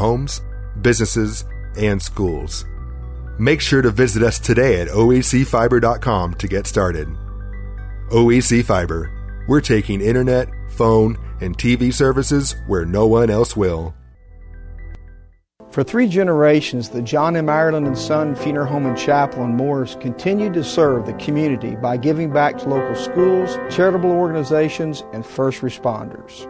homes, 0.00 0.40
businesses, 0.82 1.44
and 1.76 2.02
schools. 2.02 2.64
Make 3.38 3.60
sure 3.60 3.82
to 3.82 3.90
visit 3.90 4.22
us 4.22 4.38
today 4.38 4.80
at 4.80 4.88
oecfiber.com 4.88 6.34
to 6.34 6.48
get 6.48 6.66
started. 6.66 7.08
OEC 8.10 8.64
Fiber, 8.64 9.10
we're 9.48 9.60
taking 9.60 10.00
internet, 10.00 10.48
phone, 10.70 11.16
and 11.40 11.56
TV 11.56 11.92
services 11.94 12.56
where 12.66 12.84
no 12.84 13.06
one 13.06 13.30
else 13.30 13.56
will. 13.56 13.94
For 15.70 15.84
three 15.84 16.08
generations, 16.08 16.88
the 16.88 17.00
John 17.00 17.36
M. 17.36 17.48
Ireland 17.48 17.86
and 17.86 17.96
Son 17.96 18.34
Funeral 18.34 18.66
Home 18.66 18.86
and 18.86 18.98
Chapel 18.98 19.44
in 19.44 19.56
Morris 19.56 19.96
continued 20.00 20.52
to 20.54 20.64
serve 20.64 21.06
the 21.06 21.12
community 21.12 21.76
by 21.76 21.96
giving 21.96 22.32
back 22.32 22.58
to 22.58 22.68
local 22.68 22.96
schools, 22.96 23.56
charitable 23.72 24.10
organizations, 24.10 25.04
and 25.12 25.24
first 25.24 25.60
responders. 25.60 26.48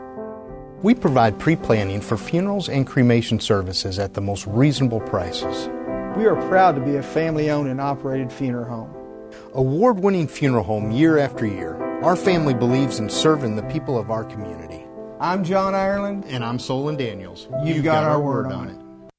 We 0.83 0.95
provide 0.95 1.39
pre 1.39 1.57
planning 1.57 2.01
for 2.01 2.17
funerals 2.17 2.71
and 2.71 2.87
cremation 2.87 3.39
services 3.39 3.99
at 3.99 4.15
the 4.15 4.23
most 4.23 4.47
reasonable 4.47 5.01
prices. 5.01 5.69
We 6.17 6.25
are 6.25 6.37
proud 6.49 6.75
to 6.77 6.81
be 6.81 6.97
a 6.97 7.03
family 7.03 7.51
owned 7.51 7.69
and 7.69 7.81
operated 7.83 8.33
funeral 8.33 8.65
home. 8.65 8.95
Award 9.53 10.01
winning 10.01 10.27
funeral 10.27 10.65
home 10.65 10.91
year 10.91 11.19
after 11.19 11.45
year, 11.45 11.75
our 12.03 12.17
family 12.17 12.55
believes 12.55 12.99
in 12.99 13.11
serving 13.11 13.57
the 13.57 13.63
people 13.65 13.99
of 13.99 14.11
our 14.11 14.25
community. 14.25 14.83
I'm 15.21 15.45
John 15.45 15.75
Ireland. 15.75 16.25
And 16.29 16.43
I'm 16.43 16.59
Solon 16.59 16.97
Daniels. 16.97 17.47
You've, 17.59 17.77
You've 17.77 17.85
got, 17.85 18.05
got, 18.05 18.11
our 18.11 18.21
word 18.21 18.47
on 18.47 18.71
it. 18.71 18.80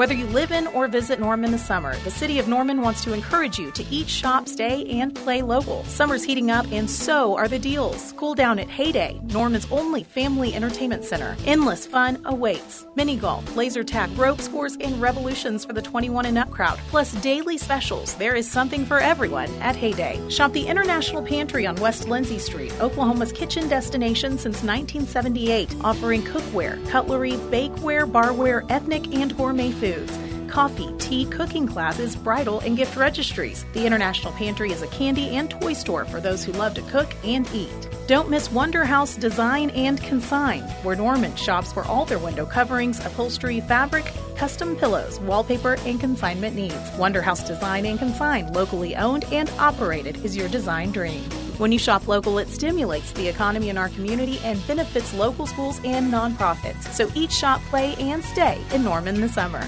Whether 0.00 0.14
you 0.14 0.24
live 0.28 0.50
in 0.50 0.66
or 0.68 0.88
visit 0.88 1.20
Norman 1.20 1.52
this 1.52 1.66
summer, 1.66 1.94
the 1.96 2.10
City 2.10 2.38
of 2.38 2.48
Norman 2.48 2.80
wants 2.80 3.04
to 3.04 3.12
encourage 3.12 3.58
you 3.58 3.70
to 3.72 3.84
eat, 3.90 4.08
shop, 4.08 4.48
stay, 4.48 4.86
and 4.98 5.14
play 5.14 5.42
local. 5.42 5.84
Summer's 5.84 6.24
heating 6.24 6.50
up, 6.50 6.64
and 6.72 6.88
so 6.88 7.36
are 7.36 7.48
the 7.48 7.58
deals. 7.58 8.14
Cool 8.16 8.34
down 8.34 8.58
at 8.58 8.70
Heyday, 8.70 9.20
Norman's 9.24 9.70
only 9.70 10.02
family 10.02 10.54
entertainment 10.54 11.04
center. 11.04 11.36
Endless 11.44 11.84
fun 11.84 12.18
awaits. 12.24 12.86
Mini 12.94 13.14
golf, 13.14 13.54
laser 13.54 13.84
tag, 13.84 14.10
rope 14.16 14.40
scores, 14.40 14.74
and 14.80 14.98
revolutions 15.02 15.66
for 15.66 15.74
the 15.74 15.82
21 15.82 16.24
and 16.24 16.38
up 16.38 16.50
crowd. 16.50 16.78
Plus 16.88 17.12
daily 17.20 17.58
specials. 17.58 18.14
There 18.14 18.36
is 18.36 18.50
something 18.50 18.86
for 18.86 19.00
everyone 19.00 19.50
at 19.60 19.76
Heyday. 19.76 20.18
Shop 20.30 20.54
the 20.54 20.66
International 20.66 21.22
Pantry 21.22 21.66
on 21.66 21.76
West 21.76 22.08
Lindsay 22.08 22.38
Street, 22.38 22.72
Oklahoma's 22.80 23.32
kitchen 23.32 23.68
destination 23.68 24.38
since 24.38 24.62
1978, 24.62 25.76
offering 25.84 26.22
cookware, 26.22 26.82
cutlery, 26.88 27.32
bakeware, 27.52 28.10
barware, 28.10 28.64
ethnic, 28.70 29.14
and 29.14 29.36
gourmet 29.36 29.70
foods 29.92 30.18
coffee, 30.50 30.92
tea, 30.98 31.24
cooking 31.26 31.66
classes, 31.66 32.16
bridal, 32.16 32.58
and 32.60 32.76
gift 32.76 32.96
registries. 32.96 33.64
The 33.72 33.86
International 33.86 34.32
Pantry 34.32 34.72
is 34.72 34.82
a 34.82 34.88
candy 34.88 35.36
and 35.36 35.48
toy 35.48 35.72
store 35.72 36.04
for 36.04 36.20
those 36.20 36.44
who 36.44 36.50
love 36.52 36.74
to 36.74 36.82
cook 36.82 37.14
and 37.24 37.48
eat. 37.54 37.88
Don't 38.08 38.28
miss 38.28 38.50
Wonder 38.50 38.84
House 38.84 39.14
Design 39.14 39.70
and 39.70 40.02
Consign, 40.02 40.62
where 40.82 40.96
Norman 40.96 41.36
shops 41.36 41.72
for 41.72 41.84
all 41.84 42.04
their 42.04 42.18
window 42.18 42.44
coverings, 42.44 42.98
upholstery, 43.06 43.60
fabric, 43.60 44.12
custom 44.34 44.74
pillows, 44.74 45.20
wallpaper, 45.20 45.76
and 45.86 46.00
consignment 46.00 46.56
needs. 46.56 46.90
Wonder 46.98 47.22
House 47.22 47.46
Design 47.46 47.86
and 47.86 48.00
Consign, 48.00 48.52
locally 48.52 48.96
owned 48.96 49.24
and 49.26 49.48
operated, 49.50 50.24
is 50.24 50.36
your 50.36 50.48
design 50.48 50.90
dream. 50.90 51.22
When 51.58 51.70
you 51.70 51.78
shop 51.78 52.08
local, 52.08 52.38
it 52.38 52.48
stimulates 52.48 53.12
the 53.12 53.28
economy 53.28 53.68
in 53.68 53.78
our 53.78 53.90
community 53.90 54.40
and 54.42 54.66
benefits 54.66 55.14
local 55.14 55.46
schools 55.46 55.78
and 55.84 56.12
nonprofits. 56.12 56.92
So 56.92 57.08
eat, 57.14 57.30
shop, 57.30 57.60
play, 57.70 57.94
and 58.00 58.24
stay 58.24 58.60
in 58.72 58.82
Norman 58.82 59.20
this 59.20 59.34
summer. 59.34 59.62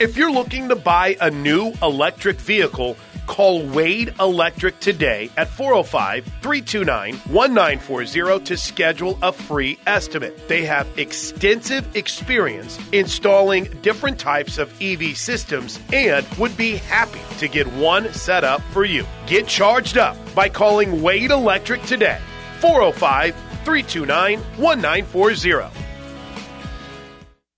If 0.00 0.16
you're 0.16 0.32
looking 0.32 0.68
to 0.70 0.74
buy 0.74 1.16
a 1.20 1.30
new 1.30 1.72
electric 1.80 2.40
vehicle, 2.40 2.96
call 3.28 3.64
Wade 3.64 4.12
Electric 4.18 4.80
today 4.80 5.30
at 5.36 5.48
405 5.48 6.24
329 6.42 7.14
1940 7.14 8.44
to 8.44 8.56
schedule 8.56 9.16
a 9.22 9.32
free 9.32 9.78
estimate. 9.86 10.48
They 10.48 10.64
have 10.64 10.88
extensive 10.98 11.94
experience 11.94 12.76
installing 12.90 13.66
different 13.82 14.18
types 14.18 14.58
of 14.58 14.68
EV 14.82 15.16
systems 15.16 15.78
and 15.92 16.26
would 16.38 16.56
be 16.56 16.74
happy 16.74 17.22
to 17.38 17.46
get 17.46 17.68
one 17.74 18.12
set 18.12 18.42
up 18.42 18.62
for 18.72 18.84
you. 18.84 19.06
Get 19.28 19.46
charged 19.46 19.96
up 19.96 20.16
by 20.34 20.48
calling 20.48 21.02
Wade 21.02 21.30
Electric 21.30 21.82
today. 21.82 22.18
405 22.58 23.32
329 23.64 24.40
1940. 24.58 25.83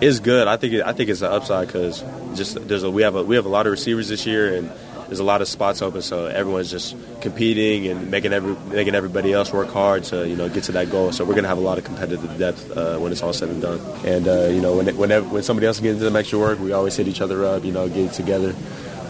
It's 0.00 0.18
good. 0.18 0.48
I 0.48 0.56
think 0.56 0.72
it, 0.72 0.82
I 0.82 0.92
think 0.92 1.10
it's 1.10 1.20
an 1.20 1.30
upside 1.30 1.66
because 1.66 2.02
just 2.34 2.66
there's 2.66 2.84
a 2.84 2.90
we 2.90 3.02
have 3.02 3.16
a 3.16 3.22
we 3.22 3.36
have 3.36 3.44
a 3.44 3.50
lot 3.50 3.66
of 3.66 3.70
receivers 3.70 4.08
this 4.08 4.24
year 4.26 4.54
and 4.54 4.70
there's 5.08 5.18
a 5.18 5.24
lot 5.24 5.42
of 5.42 5.48
spots 5.48 5.82
open, 5.82 6.02
so 6.02 6.26
everyone's 6.26 6.70
just 6.70 6.96
competing 7.20 7.88
and 7.88 8.10
making 8.10 8.32
every 8.32 8.54
making 8.72 8.94
everybody 8.94 9.32
else 9.32 9.52
work 9.52 9.68
hard 9.68 10.04
to 10.04 10.26
you 10.26 10.36
know 10.36 10.48
get 10.48 10.64
to 10.64 10.72
that 10.72 10.90
goal. 10.90 11.12
So 11.12 11.24
we're 11.24 11.34
gonna 11.34 11.48
have 11.48 11.58
a 11.58 11.62
lot 11.62 11.76
of 11.76 11.84
competitive 11.84 12.38
depth 12.38 12.74
uh, 12.74 12.96
when 12.98 13.12
it's 13.12 13.22
all 13.22 13.32
said 13.32 13.50
and 13.50 13.60
done. 13.60 13.80
And 14.06 14.26
uh, 14.26 14.44
you 14.44 14.62
know 14.62 14.76
when 14.76 14.88
it, 14.88 14.96
whenever 14.96 15.28
when 15.28 15.42
somebody 15.42 15.66
else 15.66 15.80
gets 15.80 15.94
into 15.94 16.04
some 16.06 16.16
extra 16.16 16.38
work, 16.38 16.60
we 16.60 16.72
always 16.72 16.96
hit 16.96 17.08
each 17.08 17.20
other 17.20 17.44
up, 17.44 17.64
you 17.64 17.72
know, 17.72 17.88
get 17.88 18.12
together. 18.12 18.54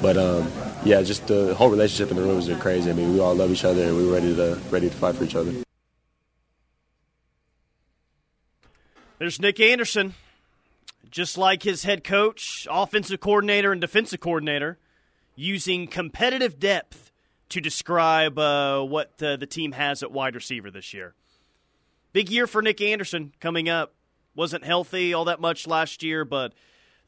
But 0.02 0.16
um, 0.16 0.50
yeah, 0.84 1.02
just 1.02 1.26
the 1.26 1.54
whole 1.54 1.68
relationship 1.68 2.10
in 2.10 2.16
the 2.16 2.22
rooms 2.22 2.48
are 2.48 2.56
crazy. 2.56 2.90
I 2.90 2.94
mean, 2.94 3.12
we 3.12 3.20
all 3.20 3.34
love 3.34 3.52
each 3.52 3.64
other 3.64 3.84
and 3.84 3.96
we're 3.96 4.12
ready 4.12 4.34
to 4.34 4.58
ready 4.70 4.88
to 4.88 4.96
fight 4.96 5.14
for 5.14 5.24
each 5.24 5.36
other. 5.36 5.52
There's 9.18 9.38
Nic 9.38 9.60
Anderson 9.60 10.14
just 11.10 11.36
like 11.36 11.62
his 11.62 11.84
head 11.84 12.04
coach, 12.04 12.66
offensive 12.70 13.20
coordinator, 13.20 13.72
and 13.72 13.80
defensive 13.80 14.20
coordinator, 14.20 14.78
using 15.34 15.86
competitive 15.86 16.58
depth 16.58 17.10
to 17.50 17.60
describe 17.60 18.38
uh, 18.38 18.82
what 18.82 19.20
uh, 19.22 19.36
the 19.36 19.46
team 19.46 19.72
has 19.72 20.02
at 20.02 20.12
wide 20.12 20.34
receiver 20.34 20.70
this 20.70 20.94
year. 20.94 21.14
Big 22.12 22.30
year 22.30 22.46
for 22.46 22.62
Nic 22.62 22.80
Anderson 22.80 23.32
coming 23.40 23.68
up. 23.68 23.94
Wasn't 24.34 24.64
healthy 24.64 25.12
all 25.12 25.24
that 25.26 25.40
much 25.40 25.66
last 25.66 26.02
year, 26.02 26.24
but 26.24 26.52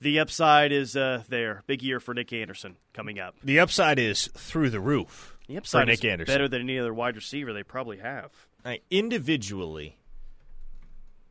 the 0.00 0.18
upside 0.18 0.72
is 0.72 0.96
uh, 0.96 1.22
there. 1.28 1.62
Big 1.66 1.82
year 1.82 2.00
for 2.00 2.14
Nic 2.14 2.32
Anderson 2.32 2.76
coming 2.92 3.18
up. 3.20 3.36
The 3.44 3.60
upside 3.60 3.98
is 3.98 4.28
through 4.34 4.70
the 4.70 4.80
roof. 4.80 5.36
The 5.46 5.56
upside 5.58 5.82
for 5.82 5.86
Nick 5.86 6.04
is 6.04 6.10
Anderson. 6.10 6.34
better 6.34 6.48
than 6.48 6.62
any 6.62 6.78
other 6.78 6.92
wide 6.92 7.14
receiver 7.16 7.52
they 7.52 7.62
probably 7.62 7.98
have. 7.98 8.30
Right. 8.64 8.82
Individually, 8.90 9.96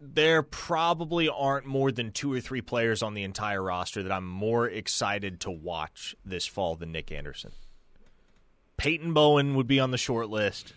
there 0.02 0.42
probably 0.42 1.30
aren't 1.30 1.68
more 1.68 1.92
than 1.92 2.12
two 2.12 2.34
or 2.34 2.42
three 2.42 2.62
players 2.62 3.04
on 3.04 3.14
the 3.14 3.24
entire 3.24 3.62
roster 3.62 4.02
that 4.02 4.12
I'm 4.12 4.28
more 4.28 4.68
excited 4.68 5.42
to 5.42 5.52
watch 5.52 6.16
this 6.26 6.48
fall 6.48 6.76
than 6.76 6.92
Nic 6.92 7.12
Anderson. 7.12 7.52
Peyton 8.78 9.14
Bowen 9.14 9.54
would 9.56 9.68
be 9.68 9.80
on 9.80 9.92
the 9.92 10.00
short 10.00 10.28
list. 10.28 10.74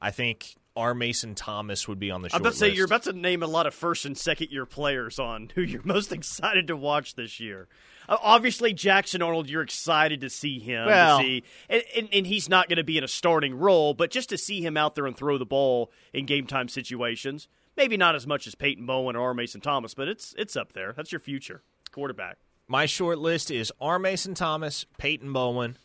I 0.00 0.12
think 0.12 0.54
R. 0.76 0.94
Mason 0.94 1.34
Thomas 1.34 1.88
would 1.88 1.98
be 1.98 2.12
on 2.12 2.22
the 2.22 2.28
short 2.28 2.36
I'm 2.36 2.42
about 2.42 2.52
to 2.52 2.58
say 2.58 2.66
list. 2.66 2.76
you're 2.76 2.86
about 2.86 3.02
to 3.02 3.12
name 3.12 3.42
a 3.42 3.48
lot 3.48 3.66
of 3.66 3.74
first 3.74 4.04
and 4.04 4.16
second 4.16 4.52
year 4.52 4.64
players 4.64 5.18
on 5.18 5.50
who 5.56 5.62
you're 5.62 5.82
most 5.82 6.12
excited 6.12 6.68
to 6.68 6.76
watch 6.76 7.16
this 7.16 7.40
year. 7.40 7.66
Obviously, 8.08 8.72
Jackson 8.72 9.20
Arnold, 9.20 9.50
you're 9.50 9.60
excited 9.60 10.20
to 10.20 10.30
see 10.30 10.60
him. 10.60 10.86
Well, 10.86 11.18
to 11.18 11.24
see, 11.24 11.44
and, 11.68 11.82
and, 11.96 12.08
and 12.12 12.26
he's 12.26 12.48
not 12.48 12.68
going 12.68 12.78
to 12.78 12.84
be 12.84 12.96
in 12.96 13.04
a 13.04 13.08
starting 13.08 13.58
role, 13.58 13.92
but 13.92 14.10
just 14.12 14.28
to 14.30 14.38
see 14.38 14.64
him 14.64 14.76
out 14.76 14.94
there 14.94 15.06
and 15.06 15.16
throw 15.16 15.36
the 15.36 15.44
ball 15.44 15.90
in 16.14 16.24
game 16.24 16.46
time 16.46 16.68
situations. 16.68 17.48
Maybe 17.78 17.96
not 17.96 18.16
as 18.16 18.26
much 18.26 18.48
as 18.48 18.56
Peyton 18.56 18.86
Bowen 18.86 19.14
or 19.14 19.28
R. 19.28 19.34
Mason 19.34 19.60
Thomas, 19.60 19.94
but 19.94 20.08
it's 20.08 20.34
it's 20.36 20.56
up 20.56 20.72
there. 20.72 20.92
That's 20.92 21.12
your 21.12 21.20
future 21.20 21.62
quarterback. 21.92 22.38
My 22.66 22.86
short 22.86 23.18
list 23.18 23.52
is 23.52 23.72
R. 23.80 24.00
Mason 24.00 24.34
Thomas, 24.34 24.84
Peyton 24.98 25.32
Bowen, 25.32 25.78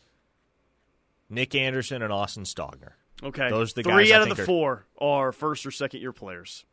Nic 1.30 1.54
Anderson 1.54 2.02
and 2.02 2.12
Austin 2.12 2.42
Stogner. 2.42 2.94
Okay, 3.22 3.48
those 3.48 3.70
are 3.70 3.74
the 3.76 3.82
three 3.84 4.08
guys 4.08 4.10
I 4.10 4.16
out 4.16 4.28
of 4.28 4.36
the 4.36 4.42
are- 4.42 4.46
four 4.46 4.86
are 4.98 5.30
first 5.30 5.64
or 5.64 5.70
second 5.70 6.00
year 6.00 6.12
players. 6.12 6.66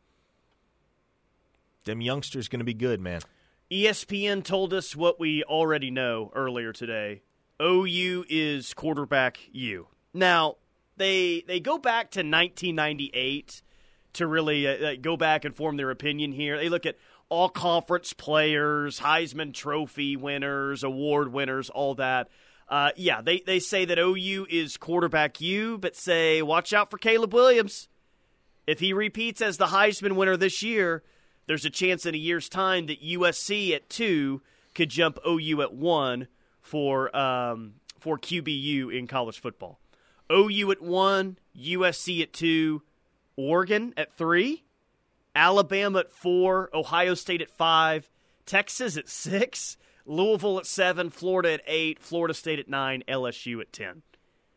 Them 1.84 2.00
youngsters 2.00 2.48
going 2.48 2.58
to 2.58 2.64
be 2.64 2.74
good, 2.74 3.00
man. 3.00 3.20
ESPN 3.70 4.42
told 4.42 4.74
us 4.74 4.96
what 4.96 5.20
we 5.20 5.44
already 5.44 5.92
know 5.92 6.32
earlier 6.34 6.72
today. 6.72 7.22
OU 7.62 8.24
is 8.28 8.74
quarterback 8.74 9.38
U. 9.52 9.86
Now, 10.12 10.56
they 10.96 11.44
they 11.46 11.60
go 11.60 11.78
back 11.78 12.10
to 12.10 12.20
1998 12.20 13.62
to 14.14 14.26
really 14.26 14.66
uh, 14.66 14.92
uh, 14.92 14.94
go 15.00 15.16
back 15.16 15.44
and 15.44 15.54
form 15.54 15.76
their 15.76 15.90
opinion 15.90 16.32
here. 16.32 16.56
They 16.56 16.68
look 16.68 16.86
at 16.86 16.96
all 17.28 17.48
conference 17.48 18.12
players, 18.12 19.00
Heisman 19.00 19.54
Trophy 19.54 20.16
winners, 20.16 20.84
award 20.84 21.32
winners, 21.32 21.70
all 21.70 21.94
that. 21.94 22.28
Uh, 22.68 22.90
yeah, 22.96 23.20
they, 23.20 23.40
they 23.40 23.58
say 23.58 23.84
that 23.84 23.98
OU 23.98 24.46
is 24.50 24.76
quarterback 24.76 25.40
U, 25.40 25.78
but 25.78 25.96
say, 25.96 26.42
watch 26.42 26.72
out 26.72 26.90
for 26.90 26.98
Caleb 26.98 27.34
Williams. 27.34 27.88
If 28.66 28.80
he 28.80 28.92
repeats 28.92 29.40
as 29.40 29.56
the 29.56 29.66
Heisman 29.66 30.12
winner 30.12 30.36
this 30.36 30.62
year, 30.62 31.02
there's 31.46 31.64
a 31.64 31.70
chance 31.70 32.06
in 32.06 32.14
a 32.14 32.18
year's 32.18 32.48
time 32.48 32.86
that 32.86 33.02
USC 33.02 33.74
at 33.74 33.90
two 33.90 34.42
could 34.74 34.88
jump 34.88 35.18
OU 35.26 35.62
at 35.62 35.74
one 35.74 36.28
for 36.60 37.14
um, 37.16 37.74
for 37.98 38.18
QBU 38.18 38.96
in 38.96 39.06
college 39.06 39.40
football. 39.40 39.80
OU 40.30 40.70
at 40.70 40.80
one, 40.80 41.38
USC 41.58 42.22
at 42.22 42.32
two, 42.32 42.82
Oregon 43.36 43.94
at 43.96 44.12
three, 44.12 44.64
Alabama 45.34 46.00
at 46.00 46.12
four, 46.12 46.70
Ohio 46.74 47.14
State 47.14 47.42
at 47.42 47.50
five, 47.50 48.10
Texas 48.46 48.96
at 48.96 49.08
six, 49.08 49.76
Louisville 50.04 50.58
at 50.58 50.66
seven, 50.66 51.10
Florida 51.10 51.54
at 51.54 51.62
eight, 51.66 51.98
Florida 52.00 52.34
State 52.34 52.58
at 52.58 52.68
nine, 52.68 53.02
LSU 53.08 53.60
at 53.60 53.72
ten. 53.72 54.02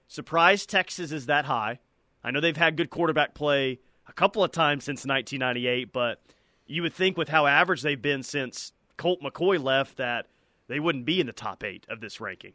Surprise 0.07 0.65
Texas 0.65 1.11
is 1.11 1.25
that 1.25 1.45
high. 1.45 1.79
I 2.23 2.31
know 2.31 2.39
they've 2.39 2.57
had 2.57 2.77
good 2.77 2.89
quarterback 2.89 3.33
play 3.33 3.79
a 4.07 4.13
couple 4.13 4.43
of 4.43 4.51
times 4.51 4.83
since 4.83 5.05
1998, 5.05 5.91
but 5.93 6.21
you 6.67 6.81
would 6.81 6.93
think 6.93 7.17
with 7.17 7.29
how 7.29 7.45
average 7.45 7.81
they've 7.81 8.01
been 8.01 8.23
since 8.23 8.71
Colt 8.97 9.21
McCoy 9.21 9.61
left 9.61 9.97
that 9.97 10.27
they 10.67 10.79
wouldn't 10.79 11.05
be 11.05 11.19
in 11.19 11.27
the 11.27 11.33
top 11.33 11.63
eight 11.63 11.85
of 11.89 12.01
this 12.01 12.19
ranking. 12.19 12.53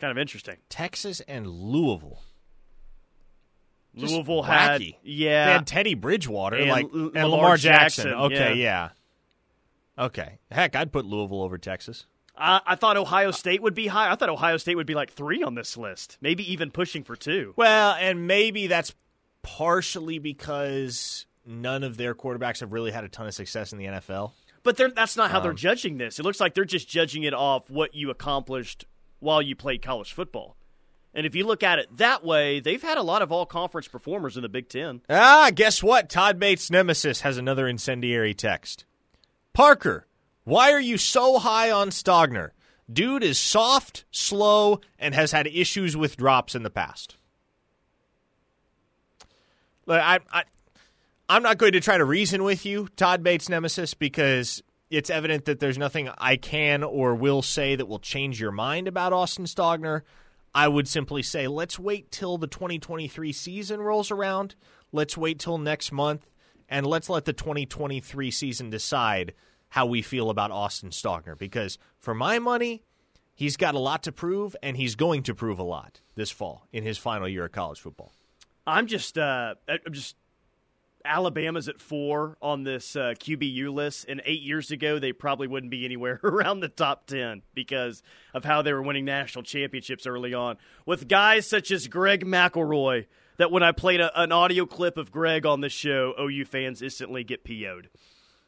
Kind 0.00 0.10
of 0.10 0.18
interesting. 0.18 0.56
Texas 0.68 1.20
and 1.28 1.46
Louisville. 1.46 2.22
Just 3.96 4.12
Louisville 4.14 4.42
had 4.42 4.82
yeah, 5.02 5.46
They 5.46 5.52
had 5.52 5.66
Teddy 5.66 5.94
Bridgewater 5.94 6.56
And 6.56 6.70
like 6.70 6.84
L- 6.86 6.90
and 6.92 7.14
Lamar 7.14 7.28
Lamar 7.28 7.56
Jackson. 7.58 8.04
Jackson, 8.04 8.20
Okay, 8.24 8.54
yeah. 8.54 8.88
yeah. 9.98 10.04
Okay. 10.06 10.38
Heck, 10.50 10.74
I'd 10.74 10.92
put 10.92 11.04
Louisville 11.04 11.42
over 11.42 11.58
Texas. 11.58 12.06
I, 12.36 12.60
I 12.66 12.74
thought 12.76 12.96
Ohio 12.96 13.30
State 13.30 13.60
would 13.62 13.74
be 13.74 13.88
high. 13.88 14.10
I 14.10 14.14
thought 14.16 14.30
Ohio 14.30 14.56
State 14.56 14.76
would 14.76 14.86
be 14.86 14.94
like 14.94 15.12
three 15.12 15.42
on 15.42 15.54
this 15.54 15.76
list, 15.76 16.16
maybe 16.22 16.50
even 16.50 16.70
pushing 16.70 17.04
for 17.04 17.14
two. 17.16 17.52
Well, 17.56 17.94
and 18.00 18.26
maybe 18.26 18.66
that's 18.66 18.94
partially 19.42 20.18
because 20.18 21.26
none 21.44 21.82
of 21.82 21.96
their 21.98 22.14
quarterbacks 22.14 22.60
have 22.60 22.72
really 22.72 22.90
had 22.92 23.04
a 23.04 23.08
ton 23.08 23.26
of 23.26 23.34
success 23.34 23.72
in 23.72 23.78
the 23.78 23.84
NFL. 23.84 24.32
But 24.62 24.76
they're, 24.76 24.90
that's 24.90 25.16
not 25.16 25.30
how 25.30 25.40
they're 25.40 25.50
Um, 25.50 25.56
judging 25.56 25.98
this. 25.98 26.18
It 26.18 26.22
looks 26.22 26.40
like 26.40 26.54
they're 26.54 26.64
just 26.64 26.88
judging 26.88 27.24
it 27.24 27.34
off 27.34 27.68
what 27.68 27.94
you 27.94 28.10
accomplished 28.10 28.86
while 29.18 29.42
you 29.42 29.54
played 29.56 29.82
college 29.82 30.12
football. 30.12 30.56
And 31.14 31.26
if 31.26 31.34
you 31.34 31.46
look 31.46 31.62
at 31.62 31.78
it 31.78 31.96
that 31.98 32.24
way, 32.24 32.60
they've 32.60 32.82
had 32.82 32.96
a 32.96 33.02
lot 33.02 33.22
of 33.22 33.30
all 33.30 33.44
conference 33.44 33.86
performers 33.86 34.36
in 34.36 34.42
the 34.42 34.48
Big 34.48 34.68
Ten. 34.68 35.02
Ah, 35.10 35.50
guess 35.54 35.82
what? 35.82 36.08
Todd 36.08 36.38
Bates' 36.38 36.70
nemesis 36.70 37.20
has 37.20 37.36
another 37.36 37.68
incendiary 37.68 38.32
text. 38.32 38.86
Parker, 39.52 40.06
why 40.44 40.72
are 40.72 40.80
you 40.80 40.96
so 40.96 41.38
high 41.38 41.70
on 41.70 41.90
Stogner? 41.90 42.50
Dude 42.90 43.22
is 43.22 43.38
soft, 43.38 44.04
slow, 44.10 44.80
and 44.98 45.14
has 45.14 45.32
had 45.32 45.46
issues 45.46 45.96
with 45.96 46.16
drops 46.16 46.54
in 46.54 46.62
the 46.62 46.70
past. 46.70 47.16
Look, 49.86 50.00
I, 50.00 50.20
I, 50.32 50.44
I'm 51.28 51.42
not 51.42 51.58
going 51.58 51.72
to 51.72 51.80
try 51.80 51.98
to 51.98 52.04
reason 52.04 52.42
with 52.42 52.64
you, 52.64 52.88
Todd 52.96 53.22
Bates' 53.22 53.48
nemesis, 53.48 53.94
because 53.94 54.62
it's 54.90 55.10
evident 55.10 55.44
that 55.44 55.60
there's 55.60 55.78
nothing 55.78 56.10
I 56.18 56.36
can 56.36 56.82
or 56.82 57.14
will 57.14 57.42
say 57.42 57.76
that 57.76 57.86
will 57.86 57.98
change 57.98 58.40
your 58.40 58.52
mind 58.52 58.88
about 58.88 59.12
Austin 59.12 59.44
Stogner. 59.44 60.02
I 60.54 60.68
would 60.68 60.86
simply 60.86 61.22
say 61.22 61.46
let's 61.46 61.78
wait 61.78 62.10
till 62.10 62.38
the 62.38 62.46
2023 62.46 63.32
season 63.32 63.80
rolls 63.80 64.10
around. 64.10 64.54
Let's 64.92 65.16
wait 65.16 65.38
till 65.38 65.58
next 65.58 65.92
month, 65.92 66.28
and 66.68 66.86
let's 66.86 67.08
let 67.08 67.24
the 67.24 67.32
2023 67.32 68.30
season 68.30 68.70
decide 68.70 69.32
how 69.70 69.86
we 69.86 70.02
feel 70.02 70.28
about 70.28 70.50
Austin 70.50 70.90
Stogner. 70.90 71.36
Because 71.36 71.78
for 71.98 72.14
my 72.14 72.38
money, 72.38 72.82
he's 73.34 73.56
got 73.56 73.74
a 73.74 73.78
lot 73.78 74.02
to 74.02 74.12
prove, 74.12 74.54
and 74.62 74.76
he's 74.76 74.94
going 74.94 75.22
to 75.22 75.34
prove 75.34 75.58
a 75.58 75.64
lot 75.64 76.00
this 76.14 76.30
fall 76.30 76.66
in 76.72 76.82
his 76.84 76.98
final 76.98 77.28
year 77.28 77.46
of 77.46 77.52
college 77.52 77.80
football. 77.80 78.12
I'm 78.66 78.86
just, 78.86 79.16
uh, 79.16 79.54
I'm 79.68 79.92
just. 79.92 80.16
Alabama's 81.04 81.68
at 81.68 81.80
four 81.80 82.36
on 82.40 82.64
this 82.64 82.96
uh, 82.96 83.14
QBU 83.18 83.72
list, 83.72 84.06
and 84.08 84.22
eight 84.24 84.42
years 84.42 84.70
ago 84.70 84.98
they 84.98 85.12
probably 85.12 85.46
wouldn't 85.46 85.70
be 85.70 85.84
anywhere 85.84 86.20
around 86.24 86.60
the 86.60 86.68
top 86.68 87.06
ten 87.06 87.42
because 87.54 88.02
of 88.34 88.44
how 88.44 88.62
they 88.62 88.72
were 88.72 88.82
winning 88.82 89.04
national 89.04 89.42
championships 89.42 90.06
early 90.06 90.34
on 90.34 90.56
with 90.86 91.08
guys 91.08 91.46
such 91.46 91.70
as 91.70 91.88
Greg 91.88 92.24
McElroy. 92.24 93.06
That 93.38 93.50
when 93.50 93.62
I 93.62 93.72
played 93.72 94.00
a, 94.00 94.20
an 94.20 94.30
audio 94.30 94.66
clip 94.66 94.96
of 94.98 95.10
Greg 95.10 95.46
on 95.46 95.62
the 95.62 95.70
show, 95.70 96.14
OU 96.20 96.44
fans 96.44 96.82
instantly 96.82 97.24
get 97.24 97.44
PO'd. 97.44 97.88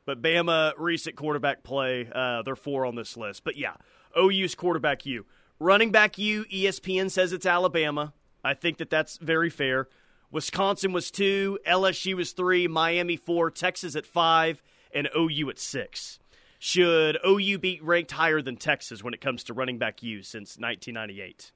But 0.05 0.21
Bama 0.21 0.75
recent 0.77 1.17
quarterback 1.17 1.63
play, 1.63 2.09
uh, 2.15 2.43
they're 2.43 2.55
four 2.55 2.85
on 2.85 2.95
this 2.95 3.17
list. 3.17 3.45
But 3.45 3.57
yeah, 3.57 3.75
OU's 4.17 4.55
quarterback 4.55 5.07
U, 5.07 5.25
running 5.59 5.91
back 5.91 6.19
U. 6.19 6.45
E 6.51 6.67
ESPN 6.67 7.11
says 7.11 7.33
it's 7.33 7.47
Alabama. 7.47 8.13
I 8.45 8.55
think 8.55 8.77
that 8.79 8.91
that's 8.91 9.17
very 9.17 9.49
fair. 9.51 9.89
Wisconsin 10.35 10.93
was 10.93 11.11
two, 11.11 11.59
LSU 11.67 12.15
was 12.17 12.33
three, 12.33 12.67
Miami 12.69 13.17
four, 13.17 13.51
Texas 13.51 13.95
at 13.97 14.05
five, 14.05 14.61
and 14.93 15.09
OU 15.17 15.49
at 15.51 15.59
six. 15.59 16.19
Should 16.59 17.19
OU 17.27 17.59
be 17.59 17.81
ranked 17.83 18.11
higher 18.11 18.43
than 18.43 18.57
Texas 18.57 19.03
when 19.03 19.15
it 19.15 19.21
comes 19.21 19.45
to 19.45 19.55
running 19.55 19.79
back 19.79 20.03
U 20.03 20.23
since 20.23 20.59
1998? 20.59 21.53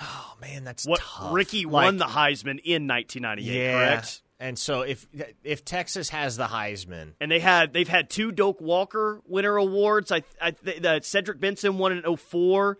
Oh 0.00 0.34
man, 0.40 0.62
that's 0.64 0.86
what 0.86 1.00
tough. 1.00 1.32
Ricky 1.34 1.64
Like- 1.64 1.84
won 1.84 1.96
the 1.96 2.04
Heisman 2.04 2.60
in 2.62 2.86
1998, 2.86 3.52
Yeah. 3.56 3.72
correct? 3.72 4.22
And 4.40 4.56
so 4.56 4.82
if 4.82 5.04
if 5.42 5.64
Texas 5.64 6.10
has 6.10 6.36
the 6.36 6.46
Heisman, 6.46 7.14
and 7.20 7.28
they 7.28 7.40
had 7.40 7.72
they've 7.72 7.88
had 7.88 8.08
two 8.08 8.30
Doak 8.30 8.60
Walker 8.60 9.20
winner 9.26 9.56
awards. 9.56 10.12
I, 10.12 10.22
I 10.40 10.52
th- 10.52 10.80
the 10.80 11.00
Cedric 11.02 11.40
Benson 11.40 11.76
won 11.78 11.90
in 11.90 12.16
04, 12.16 12.78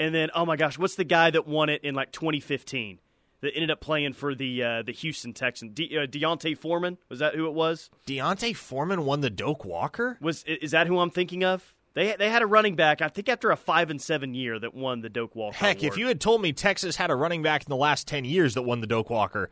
and 0.00 0.12
then 0.12 0.30
oh 0.34 0.44
my 0.44 0.56
gosh, 0.56 0.78
what's 0.78 0.96
the 0.96 1.04
guy 1.04 1.30
that 1.30 1.46
won 1.46 1.68
it 1.68 1.84
in 1.84 1.94
like 1.94 2.10
2015 2.10 2.98
that 3.42 3.54
ended 3.54 3.70
up 3.70 3.80
playing 3.80 4.14
for 4.14 4.34
the 4.34 4.62
uh, 4.64 4.82
the 4.82 4.92
Houston 4.92 5.32
Texans? 5.32 5.72
De- 5.74 5.96
uh, 5.96 6.06
D'Onta 6.06 6.56
Foreman 6.58 6.98
was 7.08 7.20
that 7.20 7.36
who 7.36 7.46
it 7.46 7.54
was? 7.54 7.90
D'Onta 8.06 8.56
Foreman 8.56 9.04
won 9.04 9.20
the 9.20 9.30
Doak 9.30 9.64
Walker. 9.64 10.18
Was 10.20 10.42
is 10.44 10.72
that 10.72 10.88
who 10.88 10.98
I'm 10.98 11.10
thinking 11.10 11.44
of? 11.44 11.74
They 11.94 12.16
they 12.16 12.30
had 12.30 12.42
a 12.42 12.46
running 12.46 12.76
back 12.76 13.02
I 13.02 13.08
think 13.08 13.28
after 13.28 13.50
a 13.50 13.56
five 13.56 13.90
and 13.90 14.00
seven 14.00 14.34
year 14.34 14.58
that 14.58 14.74
won 14.74 15.02
the 15.02 15.08
Doak 15.10 15.36
Walker. 15.36 15.56
Heck, 15.56 15.78
award. 15.78 15.92
if 15.92 15.98
you 15.98 16.08
had 16.08 16.20
told 16.20 16.40
me 16.42 16.52
Texas 16.52 16.96
had 16.96 17.10
a 17.10 17.14
running 17.14 17.42
back 17.42 17.62
in 17.62 17.68
the 17.68 17.76
last 17.76 18.08
10 18.08 18.24
years 18.24 18.54
that 18.54 18.62
won 18.62 18.80
the 18.80 18.86
Doak 18.86 19.10
Walker, 19.10 19.50